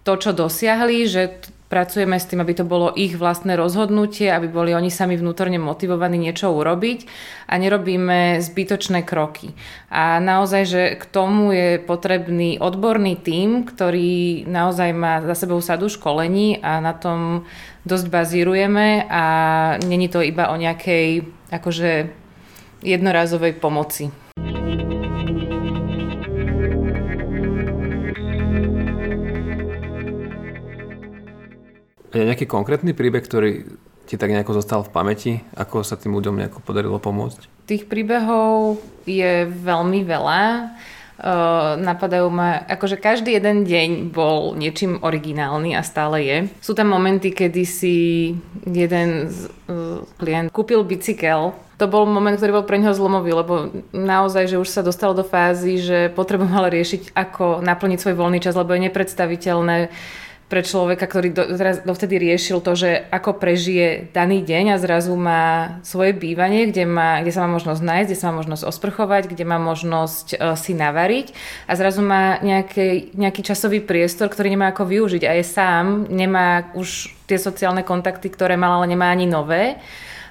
to, 0.03 0.13
čo 0.20 0.36
dosiahli, 0.36 1.08
že 1.08 1.48
pracujeme 1.67 2.15
s 2.15 2.27
tým, 2.27 2.39
aby 2.39 2.53
to 2.55 2.65
bolo 2.67 2.95
ich 2.95 3.19
vlastné 3.19 3.59
rozhodnutie, 3.59 4.31
aby 4.31 4.47
boli 4.47 4.71
oni 4.71 4.88
sami 4.88 5.19
vnútorne 5.19 5.59
motivovaní 5.59 6.15
niečo 6.15 6.51
urobiť 6.51 7.07
a 7.47 7.53
nerobíme 7.59 8.39
zbytočné 8.39 9.03
kroky. 9.03 9.51
A 9.91 10.19
naozaj, 10.24 10.63
že 10.63 10.83
k 10.95 11.03
tomu 11.07 11.51
je 11.51 11.69
potrebný 11.83 12.59
odborný 12.59 13.19
tím, 13.19 13.67
ktorý 13.67 14.47
naozaj 14.47 14.89
má 14.95 15.19
za 15.24 15.36
sebou 15.36 15.59
sadu 15.59 15.91
školení 15.91 16.63
a 16.63 16.79
na 16.79 16.95
tom 16.95 17.43
dosť 17.88 18.07
bazírujeme 18.12 19.07
a 19.07 19.24
není 19.83 20.12
to 20.12 20.24
iba 20.24 20.51
o 20.51 20.55
nejakej 20.59 21.24
akože 21.51 22.12
jednorázovej 22.83 23.59
pomoci. 23.59 24.26
Je 32.17 32.25
nejaký 32.25 32.50
konkrétny 32.50 32.97
príbeh, 32.97 33.21
ktorý 33.21 33.77
ti 34.09 34.17
tak 34.17 34.33
nejako 34.33 34.57
zostal 34.57 34.81
v 34.81 34.89
pamäti? 34.89 35.31
Ako 35.53 35.86
sa 35.86 36.01
tým 36.01 36.17
ľuďom 36.17 36.41
nejako 36.41 36.65
podarilo 36.65 36.97
pomôcť? 36.97 37.69
Tých 37.69 37.86
príbehov 37.86 38.81
je 39.05 39.45
veľmi 39.45 40.01
veľa. 40.01 40.41
Uh, 41.17 41.77
napadajú 41.81 42.29
ma, 42.29 42.62
akože 42.65 42.97
každý 42.97 43.38
jeden 43.38 43.65
deň 43.65 44.13
bol 44.13 44.53
niečím 44.53 45.01
originálny 45.01 45.74
a 45.74 45.81
stále 45.81 46.21
je. 46.25 46.38
Sú 46.62 46.77
tam 46.77 46.93
momenty, 46.93 47.33
kedy 47.33 47.63
si 47.65 47.95
jeden 48.65 49.29
z, 49.29 49.50
uh, 49.69 50.05
klient 50.17 50.53
kúpil 50.53 50.86
bicykel. 50.86 51.57
To 51.77 51.86
bol 51.86 52.09
moment, 52.09 52.38
ktorý 52.38 52.62
bol 52.62 52.65
pre 52.69 52.81
neho 52.81 52.93
zlomový, 52.93 53.33
lebo 53.33 53.69
naozaj, 53.93 54.50
že 54.50 54.62
už 54.62 54.69
sa 54.69 54.86
dostal 54.86 55.13
do 55.13 55.25
fázy, 55.25 55.81
že 55.81 56.13
potreboval 56.13 56.69
riešiť, 56.74 57.13
ako 57.13 57.65
naplniť 57.65 57.97
svoj 58.01 58.15
voľný 58.17 58.41
čas, 58.41 58.57
lebo 58.57 58.74
je 58.74 58.89
nepredstaviteľné 58.89 59.93
pre 60.47 60.63
človeka, 60.63 61.11
ktorý 61.11 61.29
do, 61.35 61.43
dovtedy 61.83 62.15
riešil 62.15 62.63
to, 62.63 62.71
že 62.71 63.03
ako 63.11 63.35
prežije 63.35 64.07
daný 64.15 64.39
deň 64.47 64.75
a 64.75 64.77
zrazu 64.79 65.11
má 65.19 65.77
svoje 65.83 66.15
bývanie, 66.15 66.71
kde, 66.71 66.87
má, 66.87 67.19
kde 67.19 67.35
sa 67.35 67.43
má 67.43 67.59
možnosť 67.59 67.83
nájsť, 67.83 68.07
kde 68.07 68.19
sa 68.19 68.27
má 68.31 68.33
možnosť 68.39 68.63
osprchovať, 68.63 69.23
kde 69.27 69.43
má 69.43 69.59
možnosť 69.59 70.39
uh, 70.39 70.55
si 70.55 70.71
navariť 70.71 71.35
a 71.67 71.75
zrazu 71.75 71.99
má 71.99 72.39
nejaký, 72.39 73.11
nejaký 73.19 73.43
časový 73.43 73.83
priestor, 73.83 74.31
ktorý 74.31 74.55
nemá 74.55 74.71
ako 74.71 74.87
využiť 74.87 75.27
a 75.27 75.35
je 75.35 75.43
sám, 75.43 76.07
nemá 76.07 76.71
už 76.79 77.11
tie 77.27 77.35
sociálne 77.35 77.83
kontakty, 77.83 78.31
ktoré 78.31 78.55
mal, 78.55 78.79
ale 78.79 78.95
nemá 78.95 79.11
ani 79.11 79.27
nové. 79.27 79.75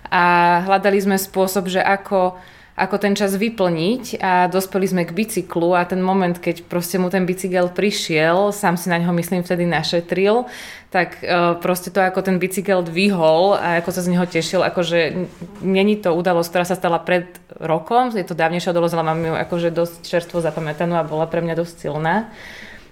A 0.08 0.64
hľadali 0.64 0.96
sme 0.96 1.20
spôsob, 1.20 1.68
že 1.68 1.85
ako 1.85 2.40
ako 2.76 3.00
ten 3.00 3.16
čas 3.16 3.33
vyplniť 3.33 4.21
a 4.21 4.52
dospeli 4.52 4.85
sme 4.85 5.02
k 5.09 5.16
bicyklu 5.16 5.73
a 5.73 5.88
ten 5.88 6.04
moment, 6.04 6.37
keď 6.37 6.68
proste 6.68 7.00
mu 7.00 7.09
ten 7.09 7.25
bicykel 7.25 7.73
prišiel, 7.73 8.52
sám 8.52 8.76
si 8.76 8.92
na 8.92 9.00
ňo 9.00 9.16
myslím 9.16 9.40
vtedy 9.40 9.64
našetril, 9.64 10.45
tak 10.92 11.25
uh, 11.25 11.56
proste 11.56 11.88
to 11.88 12.04
ako 12.04 12.21
ten 12.21 12.37
bicykel 12.37 12.85
dvihol 12.85 13.56
a 13.56 13.80
ako 13.80 13.90
sa 13.97 14.04
z 14.04 14.12
neho 14.12 14.28
tešil, 14.28 14.61
akože 14.61 15.16
není 15.64 15.97
to 15.97 16.12
udalosť, 16.12 16.49
ktorá 16.52 16.64
sa 16.68 16.76
stala 16.76 17.00
pred 17.00 17.40
rokom, 17.56 18.12
je 18.12 18.28
to 18.28 18.37
dávnejšia 18.37 18.76
udalosť, 18.76 18.95
ale 19.00 19.09
mám 19.09 19.21
ju 19.25 19.35
akože 19.40 19.68
dosť 19.73 19.97
čerstvo 20.04 20.45
zapamätanú 20.45 21.00
a 21.00 21.09
bola 21.09 21.25
pre 21.25 21.40
mňa 21.40 21.56
dosť 21.56 21.75
silná. 21.88 22.28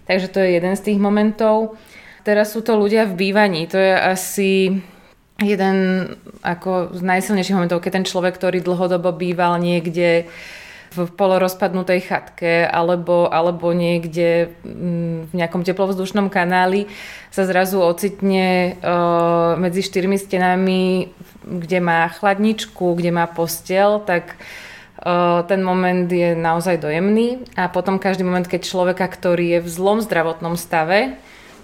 Takže 0.09 0.33
to 0.33 0.41
je 0.41 0.57
jeden 0.57 0.73
z 0.77 0.85
tých 0.85 0.99
momentov. 1.01 1.77
Teraz 2.25 2.57
sú 2.57 2.65
to 2.65 2.77
ľudia 2.81 3.05
v 3.05 3.21
bývaní, 3.21 3.69
to 3.69 3.77
je 3.77 3.93
asi 3.93 4.51
jeden 5.43 5.77
ako 6.47 6.95
z 6.95 7.03
najsilnejších 7.03 7.57
momentov, 7.59 7.83
keď 7.83 8.03
ten 8.03 8.07
človek, 8.07 8.39
ktorý 8.39 8.63
dlhodobo 8.63 9.11
býval 9.11 9.59
niekde 9.59 10.31
v 10.95 11.11
polorozpadnutej 11.11 12.07
chatke 12.07 12.63
alebo, 12.71 13.27
alebo 13.27 13.75
niekde 13.75 14.55
mm, 14.63 15.31
v 15.31 15.33
nejakom 15.35 15.67
teplovzdušnom 15.67 16.31
kanáli 16.31 16.87
sa 17.35 17.43
zrazu 17.43 17.83
ocitne 17.83 18.79
uh, 18.79 19.59
medzi 19.59 19.83
štyrmi 19.83 20.15
stenami, 20.15 21.11
kde 21.43 21.79
má 21.83 22.07
chladničku, 22.15 22.95
kde 22.95 23.11
má 23.11 23.27
postel, 23.27 24.07
tak 24.07 24.39
uh, 25.03 25.43
ten 25.51 25.67
moment 25.67 26.07
je 26.07 26.39
naozaj 26.39 26.79
dojemný. 26.79 27.43
A 27.59 27.67
potom 27.67 27.99
každý 27.99 28.23
moment, 28.23 28.47
keď 28.47 28.63
človeka, 28.63 29.11
ktorý 29.11 29.59
je 29.59 29.61
v 29.67 29.69
zlom 29.69 29.99
zdravotnom 29.99 30.55
stave, 30.55 31.19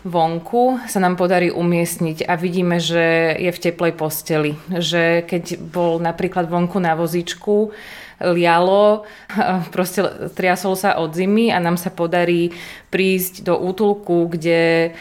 vonku 0.04 0.80
sa 0.88 0.98
nám 1.02 1.20
podarí 1.20 1.52
umiestniť 1.52 2.24
a 2.24 2.36
vidíme, 2.40 2.80
že 2.80 3.36
je 3.36 3.50
v 3.52 3.62
teplej 3.62 3.92
posteli. 3.92 4.56
Že 4.72 5.28
keď 5.28 5.60
bol 5.60 6.00
napríklad 6.00 6.48
vonku 6.48 6.80
na 6.80 6.96
vozíčku, 6.96 7.72
lialo, 8.20 9.04
proste 9.74 10.32
triasol 10.36 10.76
sa 10.76 11.00
od 11.00 11.12
zimy 11.12 11.52
a 11.52 11.58
nám 11.60 11.80
sa 11.80 11.88
podarí 11.92 12.52
prísť 12.92 13.44
do 13.44 13.56
útulku, 13.56 14.28
kde, 14.28 14.92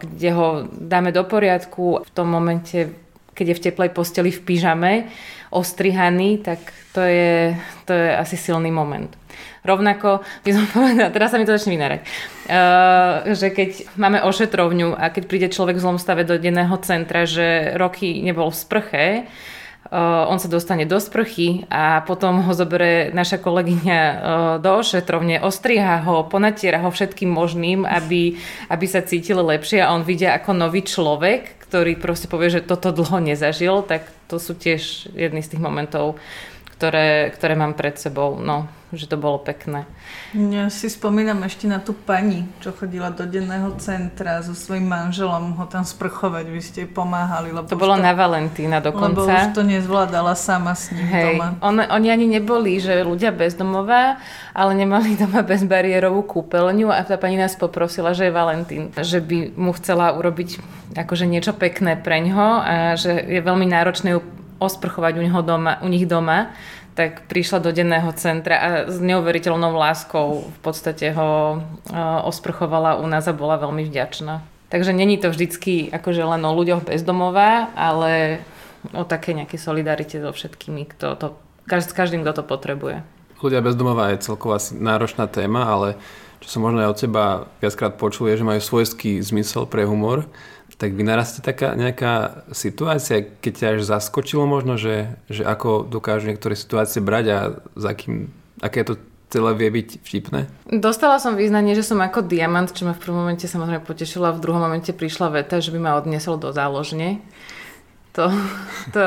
kde 0.00 0.28
ho 0.32 0.68
dáme 0.68 1.12
do 1.12 1.24
poriadku. 1.24 2.04
V 2.04 2.10
tom 2.12 2.28
momente, 2.28 2.92
keď 3.32 3.46
je 3.52 3.58
v 3.58 3.64
teplej 3.72 3.90
posteli 3.92 4.30
v 4.32 4.40
pyžame, 4.44 4.92
ostrihaný, 5.50 6.40
tak 6.40 6.60
to 6.94 7.02
je, 7.02 7.56
to 7.84 7.92
je 7.92 8.08
asi 8.16 8.36
silný 8.36 8.70
moment. 8.70 9.19
Rovnako 9.60 10.24
by 10.44 10.50
som 10.50 10.64
povedala, 10.74 11.12
teraz 11.12 11.32
sa 11.32 11.38
mi 11.38 11.44
to 11.44 11.56
začne 11.56 11.76
vynárať, 11.76 12.00
uh, 12.00 13.34
že 13.36 13.52
keď 13.52 13.96
máme 14.00 14.24
ošetrovňu 14.24 14.96
a 14.96 15.12
keď 15.12 15.22
príde 15.28 15.48
človek 15.52 15.76
v 15.76 15.84
zlom 15.84 15.98
stave 16.00 16.24
do 16.24 16.40
denného 16.40 16.74
centra, 16.80 17.28
že 17.28 17.76
roky 17.76 18.20
nebol 18.24 18.48
v 18.48 18.60
sprche, 18.60 19.04
Uh, 19.90 20.22
on 20.30 20.38
sa 20.38 20.46
dostane 20.46 20.86
do 20.86 21.02
sprchy 21.02 21.66
a 21.66 22.04
potom 22.06 22.46
ho 22.46 22.52
zoberie 22.54 23.10
naša 23.10 23.42
kolegyňa 23.42 23.98
uh, 23.98 24.16
do 24.62 24.78
ošetrovne, 24.78 25.42
ostriha 25.42 26.06
ho, 26.06 26.22
ponatiera 26.30 26.78
ho 26.78 26.94
všetkým 26.94 27.26
možným, 27.26 27.82
aby, 27.82 28.38
aby 28.70 28.86
sa 28.86 29.02
cítil 29.02 29.42
lepšie 29.42 29.82
a 29.82 29.90
on 29.90 30.06
vidia 30.06 30.38
ako 30.38 30.54
nový 30.54 30.86
človek, 30.86 31.58
ktorý 31.66 31.98
proste 31.98 32.30
povie, 32.30 32.54
že 32.54 32.62
toto 32.62 32.94
dlho 32.94 33.18
nezažil, 33.18 33.82
tak 33.82 34.06
to 34.30 34.38
sú 34.38 34.54
tiež 34.54 35.10
jedny 35.10 35.42
z 35.42 35.58
tých 35.58 35.64
momentov, 35.64 36.22
ktoré, 36.78 37.34
ktoré 37.34 37.58
mám 37.58 37.74
pred 37.74 37.98
sebou. 37.98 38.38
No, 38.38 38.70
že 38.90 39.06
to 39.06 39.14
bolo 39.14 39.38
pekné. 39.38 39.86
Ja 40.34 40.66
si 40.66 40.90
spomínam 40.90 41.46
ešte 41.46 41.70
na 41.70 41.78
tú 41.78 41.94
pani, 41.94 42.42
čo 42.58 42.74
chodila 42.74 43.14
do 43.14 43.22
denného 43.22 43.70
centra 43.78 44.42
so 44.42 44.50
svojím 44.50 44.90
manželom 44.90 45.54
ho 45.54 45.66
tam 45.70 45.86
sprchovať. 45.86 46.44
Vy 46.50 46.60
ste 46.60 46.78
jej 46.86 46.90
pomáhali. 46.90 47.54
Lebo 47.54 47.70
to 47.70 47.78
bolo 47.78 47.94
to, 47.94 48.02
na 48.02 48.10
Valentína 48.10 48.82
dokonca. 48.82 49.22
Lebo 49.22 49.30
už 49.30 49.54
to 49.54 49.62
nezvládala 49.62 50.34
sama 50.34 50.74
s 50.74 50.90
ním 50.90 51.06
Hej. 51.06 51.38
doma. 51.38 51.46
On, 51.62 51.78
oni 51.78 52.08
ani 52.10 52.26
neboli, 52.26 52.82
že 52.82 53.06
ľudia 53.06 53.30
bezdomová, 53.30 54.18
ale 54.50 54.72
nemali 54.74 55.14
doma 55.14 55.46
bezbariérovú 55.46 56.26
kúpeľňu 56.26 56.90
a 56.90 57.06
tá 57.06 57.14
pani 57.14 57.38
nás 57.38 57.54
poprosila, 57.54 58.10
že 58.10 58.26
je 58.26 58.32
Valentín, 58.34 58.90
že 58.98 59.22
by 59.22 59.54
mu 59.54 59.70
chcela 59.78 60.18
urobiť 60.18 60.58
akože 60.98 61.30
niečo 61.30 61.54
pekné 61.54 61.94
pre 61.94 62.18
ňo 62.18 62.48
a 62.58 62.74
že 62.98 63.14
je 63.14 63.38
veľmi 63.38 63.70
náročné 63.70 64.18
ju 64.18 64.20
osprchovať 64.60 65.16
u, 65.16 65.22
neho 65.24 65.40
doma, 65.40 65.80
u 65.80 65.88
nich 65.88 66.04
doma 66.04 66.52
tak 66.94 67.24
prišla 67.30 67.58
do 67.62 67.70
denného 67.70 68.10
centra 68.18 68.56
a 68.58 68.68
s 68.90 68.98
neuveriteľnou 68.98 69.72
láskou 69.72 70.48
v 70.48 70.58
podstate 70.60 71.14
ho 71.14 71.62
osprchovala 72.26 72.98
u 73.00 73.06
nás 73.06 73.24
a 73.30 73.36
bola 73.36 73.56
veľmi 73.56 73.86
vďačná. 73.86 74.42
Takže 74.70 74.94
není 74.94 75.18
to 75.18 75.34
vždycky 75.34 75.90
akože 75.90 76.22
len 76.22 76.42
o 76.46 76.54
ľuďoch 76.54 76.86
bezdomová, 76.86 77.74
ale 77.74 78.42
o 78.94 79.02
také 79.02 79.34
nejaké 79.34 79.58
solidarite 79.58 80.22
so 80.22 80.30
všetkými, 80.30 80.86
kto 80.94 81.18
to, 81.18 81.26
s 81.66 81.90
každým, 81.90 82.22
kto 82.22 82.40
to 82.40 82.44
potrebuje. 82.46 83.02
Ľudia 83.42 83.64
bezdomová 83.64 84.14
je 84.14 84.22
celková 84.22 84.62
náročná 84.72 85.26
téma, 85.26 85.66
ale 85.66 85.98
čo 86.40 86.56
som 86.56 86.64
možno 86.64 86.80
aj 86.80 86.90
od 86.92 87.00
teba 87.00 87.24
viackrát 87.60 87.98
počul, 87.98 88.32
je, 88.32 88.40
že 88.40 88.48
majú 88.48 88.60
svojský 88.62 89.20
zmysel 89.20 89.68
pre 89.68 89.84
humor 89.84 90.24
tak 90.80 90.96
by 90.96 91.04
narastie 91.04 91.44
taká 91.44 91.76
nejaká 91.76 92.48
situácia, 92.56 93.20
keď 93.20 93.52
ťa 93.52 93.66
až 93.76 93.80
zaskočilo 93.84 94.48
možno, 94.48 94.80
že, 94.80 95.12
že 95.28 95.44
ako 95.44 95.84
dokážu 95.84 96.32
niektoré 96.32 96.56
situácie 96.56 97.04
brať 97.04 97.24
a 97.28 97.38
za 97.76 97.92
kým, 97.92 98.32
aké 98.64 98.88
to 98.88 98.96
celé 99.28 99.52
vie 99.60 99.68
byť 99.68 99.88
vtipné? 100.00 100.48
Dostala 100.72 101.20
som 101.20 101.36
význanie, 101.36 101.76
že 101.76 101.84
som 101.84 102.00
ako 102.00 102.24
diamant, 102.24 102.72
čo 102.72 102.88
ma 102.88 102.96
v 102.96 103.02
prvom 103.04 103.28
momente 103.28 103.44
samozrejme 103.44 103.84
potešilo 103.84 104.24
a 104.24 104.32
v 104.32 104.40
druhom 104.40 104.64
momente 104.64 104.96
prišla 104.96 105.28
veta, 105.28 105.60
že 105.60 105.68
by 105.68 105.78
ma 105.84 106.00
odniesol 106.00 106.40
do 106.40 106.48
záložne. 106.48 107.20
To, 108.16 108.32
to... 108.96 109.04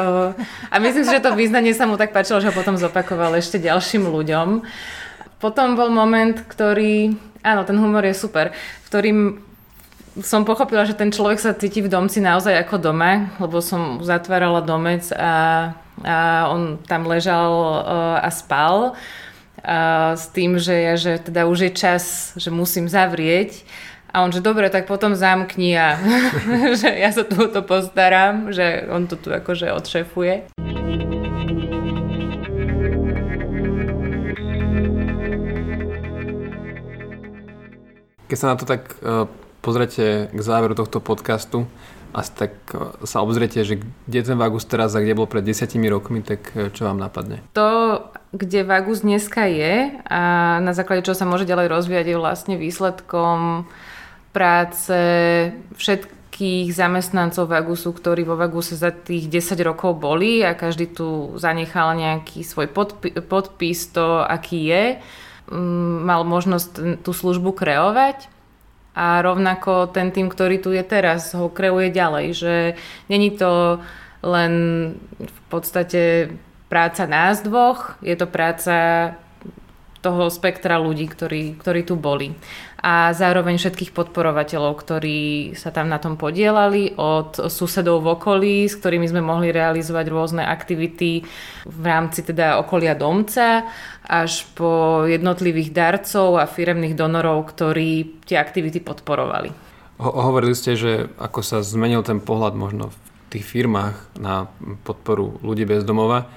A 0.69 0.75
myslím 0.77 1.09
si, 1.09 1.11
že 1.11 1.25
to 1.25 1.33
význanie 1.33 1.73
sa 1.73 1.89
mu 1.89 1.97
tak 1.97 2.13
páčilo, 2.13 2.37
že 2.37 2.53
ho 2.53 2.55
potom 2.55 2.77
zopakoval 2.77 3.33
ešte 3.33 3.57
ďalším 3.57 4.05
ľuďom. 4.13 4.61
Potom 5.41 5.73
bol 5.73 5.89
moment, 5.89 6.37
ktorý... 6.37 7.17
Áno, 7.41 7.65
ten 7.65 7.75
humor 7.81 8.05
je 8.05 8.15
super, 8.15 8.53
v 8.53 8.85
ktorým 8.87 9.19
som 10.21 10.45
pochopila, 10.45 10.85
že 10.85 10.93
ten 10.93 11.09
človek 11.09 11.41
sa 11.41 11.57
cíti 11.57 11.81
v 11.81 11.89
domci 11.89 12.21
naozaj 12.21 12.53
ako 12.61 12.77
doma, 12.77 13.33
lebo 13.41 13.57
som 13.65 14.05
zatvárala 14.05 14.61
domec 14.61 15.09
a, 15.09 15.73
a 16.05 16.45
on 16.53 16.77
tam 16.85 17.09
ležal 17.09 17.81
uh, 17.81 18.21
a 18.21 18.29
spal 18.29 18.93
uh, 18.93 20.13
s 20.13 20.29
tým, 20.29 20.61
že, 20.61 20.75
ja, 20.77 20.93
že 20.93 21.17
teda 21.17 21.49
už 21.49 21.65
je 21.65 21.71
čas, 21.73 22.03
že 22.37 22.53
musím 22.53 22.85
zavrieť. 22.85 23.65
A 24.13 24.21
on, 24.21 24.29
že 24.29 24.45
dobre, 24.45 24.69
tak 24.69 24.85
potom 24.85 25.17
zamkni 25.17 25.73
a 25.73 25.97
že 26.81 26.93
ja 26.93 27.09
sa 27.09 27.25
tu 27.25 27.49
to 27.49 27.65
postaram, 27.65 28.53
že 28.53 28.85
on 28.93 29.09
to 29.09 29.17
tu 29.17 29.33
akože 29.33 29.73
odšefuje. 29.73 30.53
Keď 38.29 38.37
sa 38.37 38.53
na 38.53 38.55
to 38.57 38.69
tak 38.69 38.93
uh 39.01 39.25
pozrete 39.63 40.27
k 40.27 40.39
záveru 40.43 40.75
tohto 40.75 40.99
podcastu 40.99 41.63
a 42.13 42.21
tak 42.21 42.53
e, 42.75 43.07
sa 43.07 43.25
obzriete, 43.25 43.65
že 43.65 43.81
kde 44.05 44.19
ten 44.21 44.37
Vagus 44.37 44.69
teraz 44.69 44.93
a 44.93 45.01
kde 45.01 45.17
bol 45.17 45.25
pred 45.25 45.41
desiatimi 45.41 45.89
rokmi, 45.89 46.21
tak 46.21 46.51
e, 46.53 46.69
čo 46.69 46.85
vám 46.85 47.01
napadne? 47.01 47.41
To, 47.57 48.03
kde 48.35 48.67
Vagus 48.67 49.01
dneska 49.01 49.49
je 49.49 49.97
a 50.05 50.21
na 50.61 50.75
základe 50.75 51.07
čo 51.07 51.17
sa 51.17 51.25
môže 51.25 51.49
ďalej 51.49 51.71
rozvíjať 51.71 52.05
je 52.11 52.21
vlastne 52.21 52.55
výsledkom 52.59 53.65
práce 54.29 54.97
všetkých 55.79 56.75
zamestnancov 56.75 57.49
Vagusu, 57.49 57.95
ktorí 57.95 58.27
vo 58.27 58.37
Vaguse 58.37 58.77
za 58.77 58.93
tých 58.93 59.31
10 59.31 59.57
rokov 59.65 59.97
boli 59.97 60.45
a 60.45 60.53
každý 60.53 60.91
tu 60.91 61.33
zanechal 61.39 61.97
nejaký 61.97 62.45
svoj 62.45 62.69
podpi- 62.69 63.15
podpis, 63.25 63.89
to 63.89 64.21
aký 64.21 64.69
je. 64.69 64.85
Mal 66.01 66.21
možnosť 66.25 67.01
tú 67.05 67.11
službu 67.13 67.53
kreovať 67.53 68.32
a 68.93 69.21
rovnako 69.25 69.89
ten 69.89 70.13
tým, 70.13 70.29
ktorý 70.29 70.61
tu 70.61 70.69
je 70.69 70.85
teraz, 70.85 71.33
ho 71.33 71.49
kreuje 71.49 71.89
ďalej, 71.89 72.27
že 72.33 72.55
není 73.09 73.33
to 73.33 73.81
len 74.23 74.53
v 75.17 75.39
podstate 75.49 76.31
práca 76.69 77.09
nás 77.09 77.41
dvoch, 77.41 77.97
je 78.05 78.15
to 78.15 78.29
práca 78.29 78.75
toho 80.03 80.27
spektra 80.27 80.75
ľudí, 80.83 81.07
ktorí, 81.07 81.55
ktorí 81.55 81.87
tu 81.87 81.95
boli. 81.95 82.35
A 82.83 83.15
zároveň 83.15 83.55
všetkých 83.55 83.95
podporovateľov, 83.95 84.75
ktorí 84.75 85.55
sa 85.55 85.71
tam 85.71 85.87
na 85.87 86.03
tom 86.03 86.19
podielali, 86.19 86.91
od 86.99 87.47
susedov 87.47 88.03
v 88.03 88.19
okolí, 88.19 88.55
s 88.67 88.75
ktorými 88.75 89.07
sme 89.07 89.23
mohli 89.23 89.55
realizovať 89.55 90.05
rôzne 90.11 90.43
aktivity 90.43 91.23
v 91.63 91.83
rámci 91.87 92.27
teda 92.27 92.59
okolia 92.59 92.91
domca, 92.91 93.63
až 94.03 94.43
po 94.51 95.07
jednotlivých 95.07 95.71
darcov 95.71 96.35
a 96.35 96.43
firemných 96.43 96.99
donorov, 96.99 97.55
ktorí 97.55 98.19
tie 98.27 98.35
aktivity 98.35 98.83
podporovali. 98.83 99.55
Ho- 100.03 100.17
hovorili 100.19 100.51
ste, 100.51 100.75
že 100.75 101.07
ako 101.15 101.39
sa 101.39 101.63
zmenil 101.63 102.03
ten 102.03 102.19
pohľad 102.19 102.51
možno 102.59 102.91
v 102.91 102.97
tých 103.31 103.47
firmách 103.47 104.19
na 104.19 104.51
podporu 104.83 105.39
ľudí 105.39 105.63
bez 105.63 105.87
domova 105.87 106.27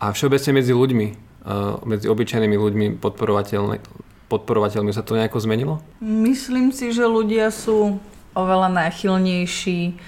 a 0.00 0.16
všeobecne 0.16 0.64
medzi 0.64 0.72
ľuďmi 0.72 1.29
medzi 1.88 2.06
obyčajnými 2.08 2.56
ľuďmi 2.56 2.86
podporovateľmi 4.28 4.92
sa 4.92 5.02
to 5.02 5.16
nejako 5.16 5.40
zmenilo? 5.40 5.74
Myslím 6.04 6.70
si, 6.70 6.92
že 6.92 7.08
ľudia 7.08 7.48
sú 7.48 7.96
oveľa 8.36 8.68
náchylnejší 8.70 9.98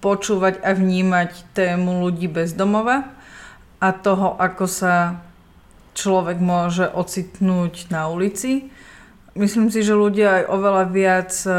počúvať 0.00 0.62
a 0.62 0.70
vnímať 0.72 1.30
tému 1.56 2.06
ľudí 2.06 2.30
bez 2.30 2.54
domova 2.54 3.10
a 3.82 3.88
toho, 3.92 4.38
ako 4.38 4.64
sa 4.70 5.20
človek 5.96 6.38
môže 6.38 6.86
ocitnúť 6.92 7.88
na 7.88 8.08
ulici. 8.12 8.68
Myslím 9.36 9.72
si, 9.72 9.80
že 9.84 9.96
ľudia 9.96 10.40
aj 10.40 10.42
oveľa 10.52 10.84
viac 10.92 11.32
e, 11.44 11.50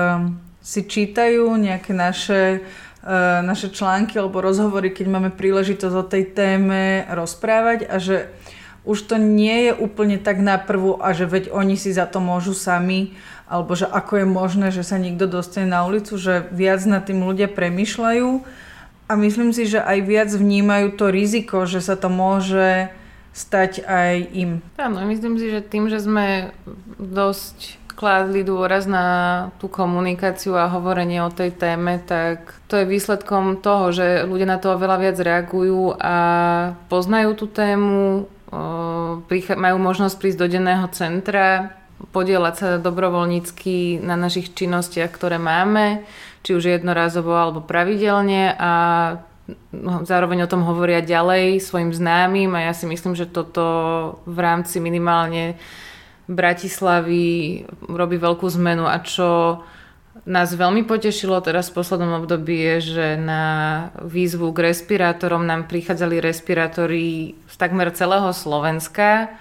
si 0.61 0.81
čítajú 0.85 1.57
nejaké 1.57 1.93
naše, 1.93 2.61
e, 3.01 3.09
naše 3.41 3.69
články 3.73 4.17
alebo 4.17 4.41
rozhovory, 4.41 4.93
keď 4.93 5.05
máme 5.09 5.29
príležitosť 5.33 5.95
o 5.97 6.05
tej 6.05 6.33
téme 6.33 7.05
rozprávať 7.09 7.89
a 7.89 7.97
že 7.97 8.29
už 8.87 9.11
to 9.11 9.15
nie 9.19 9.67
je 9.69 9.71
úplne 9.75 10.15
tak 10.15 10.39
na 10.39 10.55
prvú 10.55 10.95
a 10.97 11.11
že 11.11 11.27
veď 11.27 11.51
oni 11.51 11.75
si 11.75 11.91
za 11.91 12.07
to 12.07 12.23
môžu 12.23 12.55
sami, 12.55 13.13
alebo 13.51 13.75
že 13.75 13.83
ako 13.83 14.23
je 14.23 14.27
možné, 14.27 14.67
že 14.71 14.87
sa 14.87 14.95
niekto 14.95 15.27
dostane 15.27 15.67
na 15.67 15.83
ulicu, 15.83 16.15
že 16.15 16.47
viac 16.55 16.79
nad 16.87 17.03
tým 17.03 17.19
ľudia 17.27 17.51
premyšľajú 17.51 18.29
a 19.07 19.13
myslím 19.19 19.51
si, 19.51 19.67
že 19.67 19.83
aj 19.83 19.97
viac 20.07 20.29
vnímajú 20.31 20.95
to 20.95 21.11
riziko, 21.11 21.67
že 21.67 21.83
sa 21.83 21.99
to 21.99 22.07
môže 22.07 22.91
stať 23.35 23.85
aj 23.85 24.15
im. 24.33 24.51
Áno, 24.81 25.03
myslím 25.05 25.37
si, 25.37 25.51
že 25.51 25.61
tým, 25.61 25.91
že 25.91 26.01
sme 26.01 26.55
dosť 26.97 27.77
kládli 27.97 28.45
dôraz 28.45 28.85
na 28.85 29.05
tú 29.57 29.65
komunikáciu 29.65 30.53
a 30.53 30.69
hovorenie 30.69 31.17
o 31.25 31.33
tej 31.33 31.49
téme, 31.49 31.97
tak 31.97 32.53
to 32.69 32.77
je 32.77 32.85
výsledkom 32.85 33.57
toho, 33.57 33.89
že 33.89 34.21
ľudia 34.29 34.45
na 34.45 34.61
to 34.61 34.77
oveľa 34.77 34.97
viac 35.01 35.17
reagujú 35.17 35.97
a 35.97 36.15
poznajú 36.93 37.33
tú 37.33 37.49
tému, 37.49 38.29
majú 38.51 39.77
možnosť 39.79 40.15
prísť 40.17 40.39
do 40.39 40.47
denného 40.47 40.87
centra, 40.91 41.77
podielať 42.13 42.55
sa 42.55 42.67
dobrovoľnícky 42.77 44.05
na 44.05 44.13
našich 44.13 44.53
činnostiach, 44.53 45.09
ktoré 45.09 45.41
máme, 45.41 46.05
či 46.45 46.53
už 46.53 46.79
jednorázovo 46.79 47.33
alebo 47.33 47.65
pravidelne 47.65 48.53
a 48.53 48.71
no, 49.73 50.05
zároveň 50.05 50.45
o 50.45 50.51
tom 50.51 50.61
hovoria 50.61 51.01
ďalej 51.01 51.59
svojim 51.59 51.91
známym 51.91 52.53
a 52.53 52.69
ja 52.69 52.73
si 52.77 52.85
myslím, 52.85 53.17
že 53.17 53.25
toto 53.25 53.65
v 54.29 54.37
rámci 54.37 54.77
minimálne 54.77 55.57
Bratislavy 56.27 57.63
robí 57.87 58.19
veľkú 58.19 58.45
zmenu. 58.59 58.83
A 58.83 58.99
čo 58.99 59.63
nás 60.27 60.51
veľmi 60.51 60.83
potešilo 60.83 61.39
teraz 61.39 61.71
v 61.71 61.79
poslednom 61.79 62.19
období 62.19 62.59
je, 62.59 62.75
že 62.83 63.07
na 63.15 63.43
výzvu 64.03 64.51
k 64.51 64.71
respirátorom 64.71 65.47
nám 65.47 65.71
prichádzali 65.71 66.19
respirátory 66.19 67.39
takmer 67.57 67.89
celého 67.91 68.29
Slovenska, 68.31 69.33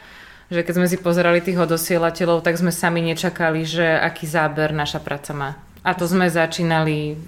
že 0.48 0.62
keď 0.62 0.74
sme 0.78 0.86
si 0.88 0.96
pozerali 0.96 1.44
tých 1.44 1.60
odosielateľov, 1.60 2.42
tak 2.42 2.56
sme 2.56 2.72
sami 2.72 3.04
nečakali, 3.04 3.66
že 3.66 3.84
aký 3.84 4.24
záber 4.24 4.72
naša 4.72 5.02
práca 5.04 5.32
má. 5.36 5.50
A 5.86 5.94
to 5.94 6.08
sme 6.08 6.26
začínali 6.26 7.20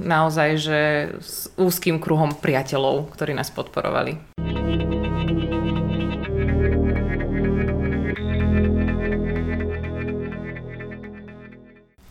naozaj, 0.00 0.48
že 0.56 0.80
s 1.20 1.50
úzkým 1.60 2.00
kruhom 2.00 2.32
priateľov, 2.34 3.12
ktorí 3.14 3.36
nás 3.36 3.52
podporovali. 3.52 4.40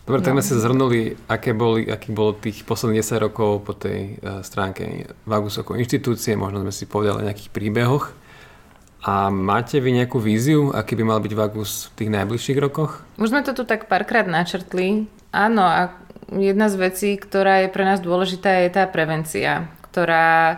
Dobre, 0.10 0.26
tak 0.26 0.34
sme 0.34 0.41
sa 0.41 0.58
zhrnuli, 0.58 1.22
aké 1.30 1.54
boli, 1.54 1.86
aký 1.86 2.10
bolo 2.10 2.34
tých 2.34 2.65
posledných 2.65 3.06
10 3.06 3.30
rokov 3.30 3.62
po 3.62 3.78
tej 3.78 4.17
uh, 4.17 4.41
stránke 4.41 5.06
Vagus 5.30 5.62
ako 5.62 5.78
inštitúcie, 5.78 6.34
možno 6.34 6.65
sme 6.65 6.74
si 6.74 6.89
povedali 6.89 7.22
o 7.22 7.26
nejakých 7.30 7.54
príbehoch. 7.54 8.10
A 9.06 9.30
máte 9.30 9.78
vy 9.78 9.93
nejakú 9.93 10.17
víziu, 10.17 10.74
aký 10.74 10.98
by 10.98 11.06
mal 11.06 11.22
byť 11.22 11.34
Vagus 11.38 11.93
v 11.93 12.02
tých 12.02 12.10
najbližších 12.10 12.58
rokoch? 12.58 13.06
Už 13.22 13.30
sme 13.30 13.45
to 13.45 13.54
tu 13.54 13.69
tak 13.69 13.86
párkrát 13.86 14.26
načrtli. 14.26 15.06
Áno, 15.30 15.62
a 15.62 15.93
jedna 16.34 16.74
z 16.74 16.89
vecí, 16.89 17.10
ktorá 17.13 17.62
je 17.62 17.69
pre 17.69 17.86
nás 17.86 18.02
dôležitá, 18.02 18.65
je 18.65 18.74
tá 18.74 18.89
prevencia, 18.89 19.69
ktorá, 19.93 20.58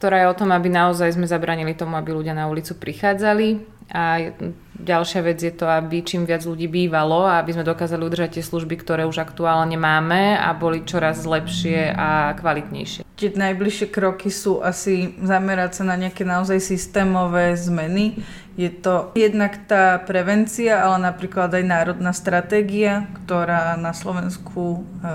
ktorá 0.00 0.16
je 0.24 0.30
o 0.32 0.38
tom, 0.40 0.48
aby 0.56 0.72
naozaj 0.72 1.12
sme 1.12 1.28
zabranili 1.28 1.76
tomu, 1.76 1.92
aby 2.00 2.16
ľudia 2.16 2.32
na 2.32 2.48
ulicu 2.48 2.72
prichádzali. 2.72 3.79
A 3.90 4.32
ďalšia 4.80 5.20
vec 5.20 5.38
je 5.42 5.52
to, 5.52 5.68
aby 5.68 6.00
čím 6.00 6.24
viac 6.24 6.46
ľudí 6.46 6.70
bývalo 6.70 7.26
a 7.26 7.42
aby 7.42 7.52
sme 7.52 7.66
dokázali 7.66 8.00
udržať 8.06 8.40
tie 8.40 8.44
služby, 8.46 8.80
ktoré 8.80 9.02
už 9.04 9.20
aktuálne 9.20 9.76
máme 9.76 10.38
a 10.38 10.54
boli 10.56 10.86
čoraz 10.86 11.26
lepšie 11.26 11.92
a 11.92 12.32
kvalitnejšie. 12.38 13.04
Tie 13.18 13.28
najbližšie 13.34 13.92
kroky 13.92 14.32
sú 14.32 14.64
asi 14.64 15.18
zamerať 15.20 15.82
sa 15.82 15.84
na 15.84 15.98
nejaké 16.00 16.24
naozaj 16.24 16.62
systémové 16.62 17.52
zmeny. 17.58 18.16
Je 18.56 18.72
to 18.72 19.12
jednak 19.12 19.68
tá 19.68 20.00
prevencia, 20.00 20.80
ale 20.80 21.12
napríklad 21.12 21.52
aj 21.52 21.64
národná 21.66 22.14
stratégia, 22.16 23.10
ktorá 23.22 23.76
na 23.76 23.92
Slovensku 23.92 24.80
e, 24.80 25.08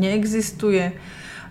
neexistuje. 0.00 0.96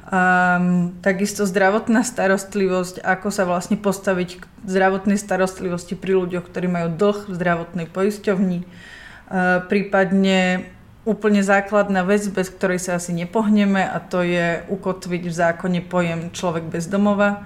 Um, 0.05 0.93
takisto 1.01 1.49
zdravotná 1.49 2.05
starostlivosť, 2.05 3.01
ako 3.01 3.33
sa 3.33 3.41
vlastne 3.49 3.73
postaviť 3.73 4.29
k 4.37 4.43
zdravotnej 4.69 5.17
starostlivosti 5.17 5.97
pri 5.97 6.13
ľuďoch, 6.13 6.45
ktorí 6.45 6.69
majú 6.69 6.93
dlh 6.93 7.25
v 7.25 7.33
zdravotnej 7.33 7.87
poisťovni. 7.89 8.59
Uh, 8.61 9.65
prípadne 9.65 10.69
úplne 11.09 11.41
základná 11.41 12.05
vec, 12.05 12.21
bez 12.29 12.53
ktorej 12.53 12.85
sa 12.85 13.01
asi 13.01 13.17
nepohneme 13.17 13.81
a 13.81 13.97
to 13.97 14.21
je 14.21 14.61
ukotviť 14.69 15.23
v 15.25 15.33
zákone 15.33 15.79
pojem 15.89 16.29
človek 16.29 16.69
bez 16.69 16.85
domova. 16.85 17.41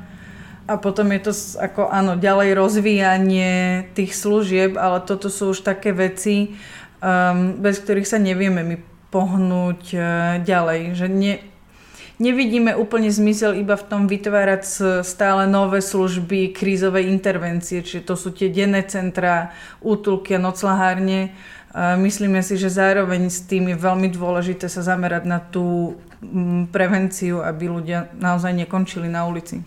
A 0.67 0.75
potom 0.75 1.15
je 1.15 1.31
to 1.31 1.33
ako 1.63 1.87
áno, 1.87 2.19
ďalej 2.19 2.59
rozvíjanie 2.59 3.87
tých 3.95 4.19
služieb, 4.19 4.75
ale 4.75 4.99
toto 5.07 5.31
sú 5.31 5.55
už 5.55 5.63
také 5.63 5.95
veci, 5.95 6.59
um, 6.99 7.55
bez 7.55 7.79
ktorých 7.79 8.07
sa 8.07 8.19
nevieme 8.19 8.67
my 8.67 8.75
pohnúť 9.15 9.81
uh, 9.95 10.03
ďalej. 10.43 10.99
Že 10.99 11.07
ne, 11.07 11.33
nevidíme 12.19 12.75
úplne 12.75 13.09
zmysel 13.09 13.57
iba 13.57 13.79
v 13.79 13.87
tom 13.87 14.05
vytvárať 14.05 14.63
stále 15.01 15.47
nové 15.47 15.79
služby 15.79 16.53
krízovej 16.53 17.07
intervencie, 17.09 17.81
čiže 17.81 18.05
to 18.05 18.19
sú 18.19 18.35
tie 18.35 18.51
denné 18.51 18.83
centra, 18.85 19.55
útulky 19.79 20.35
a 20.35 20.43
noclahárne, 20.43 21.33
Myslíme 21.77 22.41
si, 22.41 22.57
že 22.57 22.73
zároveň 22.73 23.29
s 23.29 23.45
tým 23.45 23.69
je 23.69 23.77
veľmi 23.77 24.09
dôležité 24.09 24.65
sa 24.65 24.81
zamerať 24.81 25.23
na 25.29 25.37
tú 25.37 25.93
prevenciu, 26.73 27.45
aby 27.45 27.69
ľudia 27.69 28.09
naozaj 28.17 28.57
nekončili 28.65 29.05
na 29.05 29.29
ulici. 29.29 29.61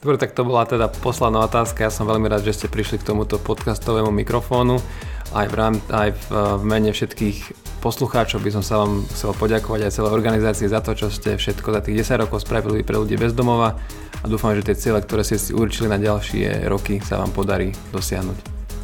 Dobre, 0.00 0.16
tak 0.16 0.32
to 0.32 0.48
bola 0.48 0.64
teda 0.64 0.88
posledná 0.88 1.44
otázka. 1.44 1.84
Ja 1.84 1.92
som 1.92 2.08
veľmi 2.08 2.24
rád, 2.24 2.48
že 2.48 2.56
ste 2.56 2.72
prišli 2.72 3.04
k 3.04 3.12
tomuto 3.12 3.36
podcastovému 3.36 4.08
mikrofónu. 4.08 4.80
Aj 5.36 5.44
v, 5.44 5.54
rám, 5.54 5.76
aj 5.92 6.16
v, 6.16 6.24
v 6.56 6.62
mene 6.64 6.88
všetkých 6.88 7.38
poslucháčov 7.84 8.40
by 8.40 8.50
som 8.50 8.64
sa 8.64 8.80
vám 8.80 9.04
chcel 9.12 9.36
poďakovať 9.36 9.80
aj 9.84 9.92
celej 9.92 10.12
organizácii 10.16 10.72
za 10.72 10.80
to, 10.80 10.96
čo 10.96 11.12
ste 11.12 11.36
všetko 11.36 11.68
za 11.76 11.80
tých 11.84 12.00
10 12.08 12.16
rokov 12.24 12.48
spravili 12.48 12.80
pre 12.80 12.96
ľudí 12.96 13.20
bez 13.20 13.36
domova 13.36 13.76
a 14.20 14.24
dúfam, 14.24 14.56
že 14.56 14.72
tie 14.72 14.76
ciele, 14.76 15.04
ktoré 15.04 15.20
ste 15.20 15.36
si 15.36 15.52
určili 15.52 15.92
na 15.92 16.00
ďalšie 16.00 16.64
roky, 16.68 17.04
sa 17.04 17.20
vám 17.20 17.36
podarí 17.36 17.72
dosiahnuť. 17.92 18.36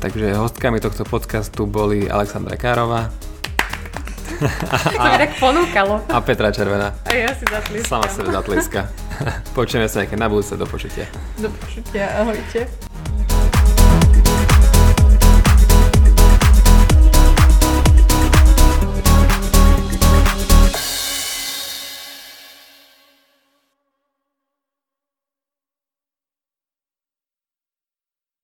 Takže 0.05 0.37
hostkami 0.37 0.85
tohto 0.85 1.09
podcastu 1.09 1.65
boli 1.65 2.09
Alexandra 2.13 2.61
Károva. 2.61 3.09
to 4.37 5.01
mi 5.01 5.17
tak 5.17 5.33
ponúkalo. 5.41 6.05
A 6.13 6.21
Petra 6.21 6.53
Červená. 6.53 6.93
A 7.09 7.11
ja 7.17 7.33
si 7.33 7.49
zatliskam. 7.49 8.05
Sama 8.05 8.09
sebe 8.13 8.29
zatliska. 8.37 9.06
Počujeme 9.59 9.89
sa 9.89 10.05
nejaké 10.05 10.17
na 10.19 10.29
budúce, 10.29 10.57
do 10.57 10.67
počutia. 10.69 11.07
Do 11.41 11.49
počutia, 11.49 12.21
ahojte. 12.21 12.69